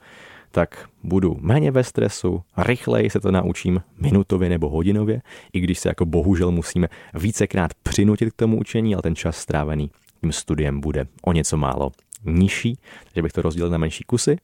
tak 0.51 0.89
budu 1.03 1.37
méně 1.39 1.71
ve 1.71 1.83
stresu, 1.83 2.41
rychleji 2.57 3.09
se 3.09 3.19
to 3.19 3.31
naučím 3.31 3.81
minutově 3.97 4.49
nebo 4.49 4.69
hodinově, 4.69 5.21
i 5.53 5.59
když 5.59 5.79
se 5.79 5.89
jako 5.89 6.05
bohužel 6.05 6.51
musíme 6.51 6.87
vícekrát 7.13 7.73
přinutit 7.73 8.33
k 8.33 8.35
tomu 8.35 8.59
učení, 8.59 8.95
ale 8.95 9.01
ten 9.01 9.15
čas 9.15 9.37
strávený 9.37 9.91
tím 10.21 10.31
studiem 10.31 10.81
bude 10.81 11.07
o 11.21 11.33
něco 11.33 11.57
málo 11.57 11.91
nižší, 12.25 12.77
takže 13.03 13.21
bych 13.21 13.31
to 13.31 13.41
rozdělil 13.41 13.71
na 13.71 13.77
menší 13.77 14.03
kusy 14.03 14.37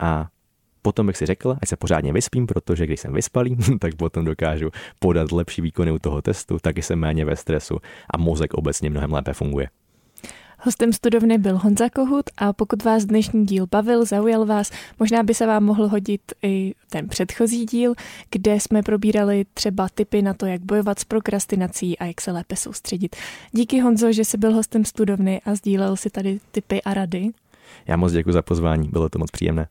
a 0.00 0.28
potom 0.82 1.06
bych 1.06 1.16
si 1.16 1.26
řekl, 1.26 1.56
ať 1.62 1.68
se 1.68 1.76
pořádně 1.76 2.12
vyspím, 2.12 2.46
protože 2.46 2.86
když 2.86 3.00
jsem 3.00 3.12
vyspalý, 3.12 3.56
tak 3.78 3.94
potom 3.94 4.24
dokážu 4.24 4.70
podat 4.98 5.32
lepší 5.32 5.62
výkony 5.62 5.92
u 5.92 5.98
toho 5.98 6.22
testu, 6.22 6.58
taky 6.58 6.82
jsem 6.82 6.98
méně 6.98 7.24
ve 7.24 7.36
stresu 7.36 7.78
a 8.14 8.18
mozek 8.18 8.54
obecně 8.54 8.90
mnohem 8.90 9.12
lépe 9.12 9.32
funguje. 9.32 9.68
Hostem 10.64 10.92
studovny 10.92 11.38
byl 11.38 11.58
Honza 11.58 11.88
Kohut 11.90 12.30
a 12.36 12.52
pokud 12.52 12.82
vás 12.82 13.04
dnešní 13.04 13.46
díl 13.46 13.66
bavil, 13.70 14.04
zaujal 14.04 14.46
vás, 14.46 14.70
možná 14.98 15.22
by 15.22 15.34
se 15.34 15.46
vám 15.46 15.64
mohl 15.64 15.88
hodit 15.88 16.20
i 16.42 16.74
ten 16.90 17.08
předchozí 17.08 17.66
díl, 17.66 17.94
kde 18.30 18.60
jsme 18.60 18.82
probírali 18.82 19.44
třeba 19.54 19.88
tipy 19.94 20.22
na 20.22 20.34
to, 20.34 20.46
jak 20.46 20.60
bojovat 20.60 20.98
s 20.98 21.04
prokrastinací 21.04 21.98
a 21.98 22.04
jak 22.04 22.20
se 22.20 22.32
lépe 22.32 22.56
soustředit. 22.56 23.16
Díky 23.52 23.80
Honzo, 23.80 24.12
že 24.12 24.24
jsi 24.24 24.38
byl 24.38 24.54
hostem 24.54 24.84
studovny 24.84 25.40
a 25.44 25.54
sdílel 25.54 25.96
si 25.96 26.10
tady 26.10 26.40
tipy 26.52 26.82
a 26.82 26.94
rady. 26.94 27.30
Já 27.86 27.96
moc 27.96 28.12
děkuji 28.12 28.32
za 28.32 28.42
pozvání, 28.42 28.88
bylo 28.88 29.08
to 29.08 29.18
moc 29.18 29.30
příjemné. 29.30 29.68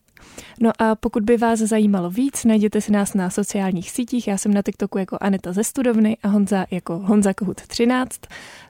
No 0.60 0.70
a 0.78 0.94
pokud 0.94 1.22
by 1.22 1.36
vás 1.36 1.58
zajímalo 1.58 2.10
víc, 2.10 2.44
najděte 2.44 2.80
si 2.80 2.92
nás 2.92 3.14
na 3.14 3.30
sociálních 3.30 3.90
sítích. 3.90 4.28
Já 4.28 4.38
jsem 4.38 4.54
na 4.54 4.62
TikToku 4.62 4.98
jako 4.98 5.18
Aneta 5.20 5.52
ze 5.52 5.64
Studovny 5.64 6.16
a 6.22 6.28
Honza 6.28 6.66
jako 6.70 6.98
Honza 6.98 7.34
Kohut 7.34 7.60
13. 7.66 8.20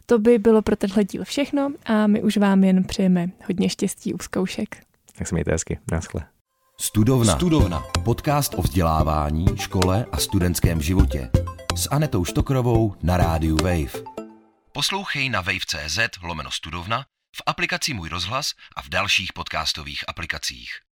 To 0.07 0.19
by 0.19 0.39
bylo 0.39 0.63
pro 0.63 0.77
tenhle 0.77 1.05
díl 1.05 1.25
všechno 1.25 1.71
a 1.85 2.07
my 2.07 2.23
už 2.23 2.37
vám 2.37 2.65
jen 2.65 2.85
přejeme 2.85 3.27
hodně 3.47 3.69
štěstí 3.69 4.15
u 4.15 4.19
zkoušek. 4.19 4.77
Tak 5.19 5.29
se 5.29 5.35
mějte 5.35 5.53
hezky. 5.53 5.79
Naschle. 5.93 6.25
Studovna. 6.81 7.35
Studovna. 7.35 7.83
Podcast 8.05 8.55
o 8.55 8.63
vzdělávání, 8.63 9.47
škole 9.57 10.07
a 10.13 10.17
studentském 10.17 10.83
životě. 10.83 11.31
S 11.77 11.89
Anetou 11.91 12.25
Štokrovou 12.25 12.95
na 13.03 13.17
rádiu 13.17 13.57
Wave. 13.57 14.05
Poslouchej 14.73 15.29
na 15.29 15.41
wave.cz 15.41 15.99
lomeno 16.23 16.51
studovna, 16.51 17.05
v 17.37 17.43
aplikaci 17.47 17.95
Můj 17.95 18.09
rozhlas 18.09 18.55
a 18.77 18.83
v 18.83 18.89
dalších 18.89 19.33
podcastových 19.33 20.05
aplikacích. 20.09 20.92